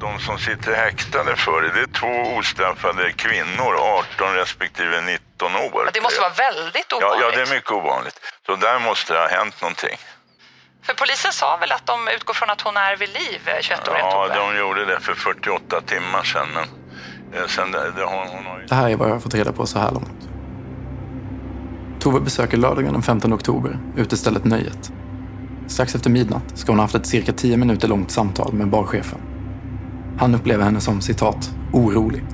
De 0.00 0.18
som 0.18 0.38
sitter 0.38 0.74
häktade 0.74 1.36
för 1.36 1.62
det, 1.62 1.68
det 1.74 1.80
är 1.80 1.92
två 2.00 2.36
ostraffade 2.38 3.12
kvinnor, 3.12 3.72
18 4.18 4.34
respektive 4.34 5.00
19 5.00 5.56
år. 5.56 5.90
Det 5.94 6.00
måste 6.00 6.20
vara 6.20 6.32
väldigt 6.32 6.86
Ja, 6.90 6.96
ovanligt. 6.96 7.20
ja, 7.22 7.30
det 7.36 7.50
är 7.50 7.54
mycket 7.54 7.70
ovanligt. 7.72 8.20
Så 8.46 8.56
där 8.56 8.78
måste 8.78 9.12
det 9.12 9.18
ha 9.20 9.28
hänt 9.28 9.62
någonting. 9.62 9.96
För 10.86 10.94
polisen 10.94 11.32
sa 11.32 11.56
väl 11.56 11.72
att 11.72 11.86
de 11.86 12.08
utgår 12.16 12.34
från 12.34 12.50
att 12.50 12.60
hon 12.60 12.76
är 12.76 12.96
vid 12.96 13.08
liv, 13.08 13.40
eh, 13.46 13.52
21-åriga 13.60 13.98
Ja, 14.04 14.26
Tove? 14.28 14.34
de 14.52 14.58
gjorde 14.58 14.84
det 14.84 15.00
för 15.00 15.14
48 15.14 15.80
timmar 15.80 16.22
sedan. 16.22 16.48
Men 16.54 16.66
eh, 17.40 17.46
sen 17.46 17.72
det, 17.72 17.90
det, 17.96 18.04
hon, 18.04 18.26
hon 18.28 18.44
har 18.46 18.58
ju... 18.60 18.66
Det 18.66 18.74
här 18.74 18.90
är 18.90 18.96
vad 18.96 19.08
jag 19.08 19.14
har 19.14 19.20
fått 19.20 19.34
reda 19.34 19.52
på 19.52 19.66
så 19.66 19.78
här 19.78 19.90
långt. 19.90 20.28
Tove 22.00 22.20
besöker 22.20 22.56
lördagen 22.56 22.92
den 22.92 23.02
15 23.02 23.32
oktober 23.34 23.78
utestället 23.96 24.44
Nöjet. 24.44 24.92
Strax 25.66 25.94
efter 25.94 26.10
midnatt 26.10 26.52
ska 26.54 26.72
hon 26.72 26.78
ha 26.78 26.84
haft 26.84 26.94
ett 26.94 27.06
cirka 27.06 27.32
10 27.32 27.56
minuter 27.56 27.88
långt 27.88 28.10
samtal 28.10 28.52
med 28.52 28.70
barchefen. 28.70 29.18
Han 30.18 30.34
upplever 30.34 30.64
henne 30.64 30.80
som 30.80 31.00
citat 31.00 31.54
orolig. 31.72 32.24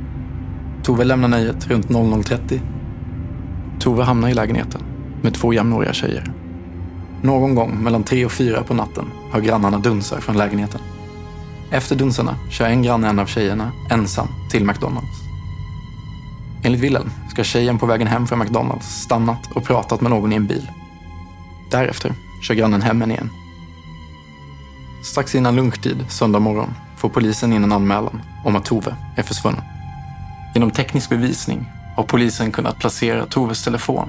Tove 0.82 1.04
lämnar 1.04 1.28
Nöjet 1.28 1.66
runt 1.66 1.88
00.30. 1.88 2.60
Tove 3.80 4.04
hamnar 4.04 4.28
i 4.28 4.34
lägenheten 4.34 4.80
med 5.22 5.34
två 5.34 5.52
jämnåriga 5.52 5.92
tjejer. 5.92 6.32
Någon 7.22 7.54
gång 7.54 7.82
mellan 7.82 8.04
tre 8.04 8.24
och 8.24 8.32
fyra 8.32 8.62
på 8.62 8.74
natten 8.74 9.04
hör 9.32 9.40
grannarna 9.40 9.78
dunsar 9.78 10.20
från 10.20 10.36
lägenheten. 10.36 10.80
Efter 11.70 11.96
dunsarna 11.96 12.36
kör 12.50 12.66
en 12.66 12.82
granne 12.82 13.08
en 13.08 13.18
av 13.18 13.26
tjejerna 13.26 13.72
ensam 13.90 14.28
till 14.50 14.64
McDonalds. 14.64 15.22
Enligt 16.64 16.80
Wilhelm 16.80 17.10
ska 17.30 17.44
tjejen 17.44 17.78
på 17.78 17.86
vägen 17.86 18.06
hem 18.06 18.26
från 18.26 18.38
McDonalds 18.38 18.86
stannat 18.86 19.52
och 19.54 19.64
pratat 19.64 20.00
med 20.00 20.10
någon 20.10 20.32
i 20.32 20.36
en 20.36 20.46
bil. 20.46 20.70
Därefter 21.70 22.12
kör 22.42 22.54
grannen 22.54 22.82
hem 22.82 23.00
henne 23.00 23.14
igen. 23.14 23.30
Strax 25.02 25.34
innan 25.34 25.56
lunchtid 25.56 26.04
söndag 26.08 26.38
morgon 26.38 26.74
får 26.96 27.08
polisen 27.08 27.52
in 27.52 27.64
en 27.64 27.72
anmälan 27.72 28.22
om 28.44 28.56
att 28.56 28.64
Tove 28.64 28.96
är 29.16 29.22
försvunnen. 29.22 29.62
Genom 30.54 30.70
teknisk 30.70 31.10
bevisning 31.10 31.66
har 31.96 32.04
polisen 32.04 32.52
kunnat 32.52 32.78
placera 32.78 33.26
Toves 33.26 33.64
telefon 33.64 34.08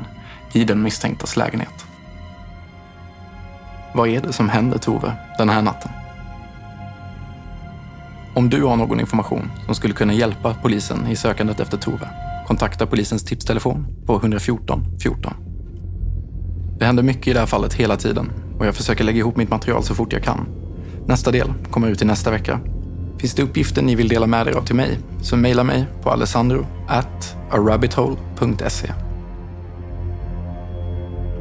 i 0.53 0.63
den 0.63 0.81
misstänktas 0.81 1.37
lägenhet. 1.37 1.85
Vad 3.93 4.09
är 4.09 4.21
det 4.21 4.33
som 4.33 4.49
händer 4.49 4.77
Tove 4.77 5.13
den 5.37 5.49
här 5.49 5.61
natten? 5.61 5.91
Om 8.35 8.49
du 8.49 8.63
har 8.63 8.75
någon 8.75 8.99
information 8.99 9.51
som 9.65 9.75
skulle 9.75 9.93
kunna 9.93 10.13
hjälpa 10.13 10.53
polisen 10.61 11.07
i 11.07 11.15
sökandet 11.15 11.59
efter 11.59 11.77
Tove, 11.77 12.09
kontakta 12.47 12.87
polisens 12.87 13.23
tipstelefon 13.23 13.87
på 14.05 14.15
114 14.15 14.83
14. 15.01 15.42
Det 16.79 16.85
händer 16.85 17.03
mycket 17.03 17.27
i 17.27 17.33
det 17.33 17.39
här 17.39 17.45
fallet 17.45 17.73
hela 17.73 17.97
tiden 17.97 18.31
och 18.59 18.65
jag 18.65 18.75
försöker 18.75 19.03
lägga 19.03 19.17
ihop 19.17 19.35
mitt 19.35 19.49
material 19.49 19.83
så 19.83 19.95
fort 19.95 20.13
jag 20.13 20.23
kan. 20.23 20.47
Nästa 21.07 21.31
del 21.31 21.53
kommer 21.71 21.87
ut 21.87 22.01
i 22.01 22.05
nästa 22.05 22.31
vecka. 22.31 22.59
Finns 23.19 23.35
det 23.35 23.43
uppgifter 23.43 23.81
ni 23.81 23.95
vill 23.95 24.07
dela 24.07 24.27
med 24.27 24.47
er 24.47 24.57
av 24.57 24.61
till 24.61 24.75
mig 24.75 24.99
så 25.21 25.37
mejla 25.37 25.63
mig 25.63 25.85
på 26.03 26.09
alessandro 26.09 26.65
at 26.87 27.37
arabbithole.se. 27.51 28.87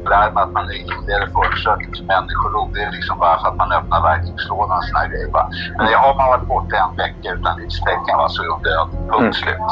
Det 0.05 0.15
här 0.15 0.31
med 0.31 0.43
att 0.43 0.51
man 0.51 0.71
inleder 0.71 1.27
förundersökning 1.33 1.95
för 1.95 2.03
människorov, 2.03 2.73
det 2.73 2.81
är 2.81 2.91
liksom 2.91 3.19
bara 3.19 3.39
för 3.41 3.47
att 3.47 3.57
man 3.57 3.71
öppnar 3.71 4.01
verktygslådan 4.01 4.77
och 4.77 4.83
såna 4.83 4.99
här 4.99 5.09
grejer. 5.09 5.31
Va? 5.31 5.49
Men 5.77 5.85
har 5.93 6.15
man 6.15 6.27
varit 6.27 6.47
borta 6.47 6.75
en 6.75 6.95
vecka 6.97 7.27
utan 7.37 7.59
livstecken 7.61 8.15
så 8.29 8.43
är 8.43 8.49
hon 8.53 8.63
död. 8.63 8.87
Punkt 9.11 9.35
slut. 9.35 9.71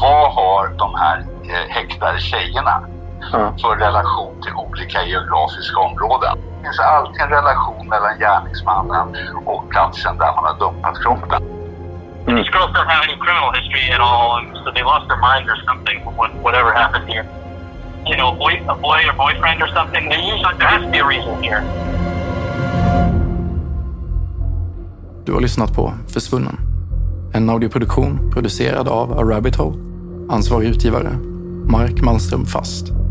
Vad 0.00 0.32
har 0.34 0.62
de 0.78 0.94
här 0.94 1.18
eh, 1.50 1.66
häktade 1.68 2.20
tjejerna 2.20 2.95
för 3.60 3.76
relation 3.86 4.32
till 4.42 4.54
olika 4.54 4.98
geografiska 5.02 5.78
områden? 5.88 6.32
Det 6.36 6.62
finns 6.62 6.80
alltid 6.80 7.20
en 7.20 7.28
relation 7.40 7.88
mellan 7.88 8.18
gärningsmannen 8.18 9.08
och 9.46 9.70
platsen 9.70 10.18
där 10.18 10.32
man 10.36 10.44
har 10.44 10.56
dumpat 10.58 11.02
kroppen. 11.02 11.42
These 12.26 12.50
girls 12.54 12.72
don't 12.76 12.90
have 12.94 13.02
any 13.08 13.16
criminal 13.24 13.52
history 13.58 13.84
at 13.96 14.00
all, 14.00 14.38
and 14.38 14.56
so 14.64 14.72
they 14.72 14.82
lost 14.82 15.06
their 15.08 15.20
minds 15.28 15.48
or 15.52 15.58
something. 15.68 15.96
What, 16.18 16.30
whatever 16.46 16.70
happened 16.82 17.06
here, 17.08 17.24
you 18.08 18.16
know, 18.16 18.28
a 18.34 18.36
boy, 18.42 18.54
a 18.74 18.74
boy 18.74 19.00
or 19.08 19.14
boyfriend 19.24 19.62
or 19.62 19.70
something. 19.78 20.02
There 20.10 20.22
usually 20.34 20.56
there 20.58 20.70
has 20.74 20.82
to 20.82 20.90
be 20.90 20.98
a 20.98 21.08
reason 21.08 21.42
here. 21.42 21.62
Du 25.26 25.32
har 25.32 25.40
lyssnat 25.40 25.74
på 25.74 25.92
Försvunnen. 26.08 26.56
En 27.32 27.50
audioproduktion 27.50 28.30
producerad 28.30 28.88
av 28.88 29.18
A 29.18 29.22
Rabbit 29.22 29.56
Hole. 29.56 29.76
Ansvarig 30.30 30.68
utgivare 30.68 31.10
Mark 31.68 32.02
Malmström 32.02 32.46
Fast. 32.46 33.05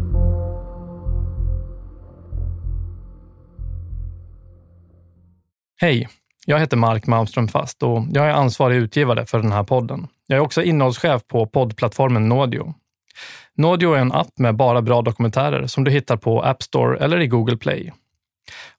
Hej, 5.77 6.09
jag 6.45 6.59
heter 6.59 6.77
Mark 6.77 7.07
Malmström 7.07 7.47
Fast 7.47 7.83
och 7.83 8.03
jag 8.11 8.25
är 8.25 8.31
ansvarig 8.31 8.77
utgivare 8.77 9.25
för 9.25 9.39
den 9.39 9.51
här 9.51 9.63
podden. 9.63 10.07
Jag 10.27 10.37
är 10.37 10.41
också 10.41 10.63
innehållschef 10.63 11.27
på 11.27 11.45
poddplattformen 11.45 12.29
Nodio. 12.29 12.73
Nodio 13.55 13.93
är 13.93 13.99
en 13.99 14.11
app 14.11 14.39
med 14.39 14.55
bara 14.55 14.81
bra 14.81 15.01
dokumentärer 15.01 15.67
som 15.67 15.83
du 15.83 15.91
hittar 15.91 16.17
på 16.17 16.41
App 16.41 16.63
Store 16.63 16.97
eller 16.97 17.19
i 17.19 17.27
Google 17.27 17.57
Play. 17.57 17.93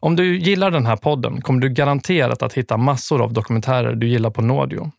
Om 0.01 0.17
du 0.17 0.39
gillar 0.39 0.71
den 0.71 0.87
här 0.87 0.97
podden 0.97 1.41
kommer 1.41 1.61
du 1.61 1.69
garanterat 1.69 2.43
att 2.43 2.53
hitta 2.53 2.77
massor 2.77 3.23
av 3.23 3.33
dokumentärer 3.33 3.95
du 3.95 4.09
gillar 4.09 4.31
på 4.31 4.43
Nodio. 4.43 4.91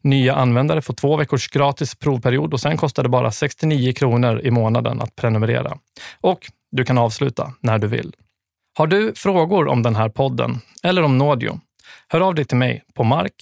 Nya 0.00 0.34
användare 0.34 0.82
får 0.82 0.94
två 0.94 1.16
veckors 1.16 1.48
gratis 1.48 1.94
provperiod 1.94 2.52
och 2.52 2.60
sen 2.60 2.76
kostar 2.76 3.02
det 3.02 3.08
bara 3.08 3.30
69 3.30 3.92
kronor 3.92 4.40
i 4.44 4.50
månaden 4.50 5.02
att 5.02 5.16
prenumerera. 5.16 5.78
Och 6.20 6.50
du 6.70 6.84
kan 6.84 6.98
avsluta 6.98 7.52
när 7.60 7.78
du 7.78 7.86
vill. 7.86 8.12
Har 8.74 8.86
du 8.86 9.12
frågor 9.14 9.68
om 9.68 9.82
den 9.82 9.96
här 9.96 10.08
podden 10.08 10.58
eller 10.82 11.02
om 11.02 11.18
Nådio? 11.18 11.60
Hör 12.08 12.20
av 12.20 12.34
dig 12.34 12.44
till 12.44 12.56
mig 12.56 12.82
på 12.94 13.04
mark 13.04 13.32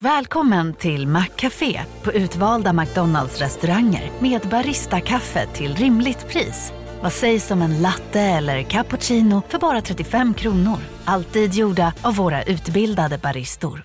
Välkommen 0.00 0.74
till 0.74 1.08
Maccafé 1.08 1.80
på 2.02 2.12
utvalda 2.12 2.72
McDonalds 2.72 3.40
restauranger 3.40 4.10
med 4.18 4.40
Baristakaffe 4.50 5.46
till 5.46 5.74
rimligt 5.74 6.28
pris. 6.28 6.72
Vad 7.02 7.12
sägs 7.12 7.50
om 7.50 7.62
en 7.62 7.82
latte 7.82 8.20
eller 8.20 8.62
cappuccino 8.62 9.42
för 9.48 9.58
bara 9.58 9.80
35 9.80 10.34
kronor? 10.34 10.78
Alltid 11.04 11.54
gjorda 11.54 11.92
av 12.02 12.16
våra 12.16 12.42
utbildade 12.42 13.18
baristor. 13.18 13.84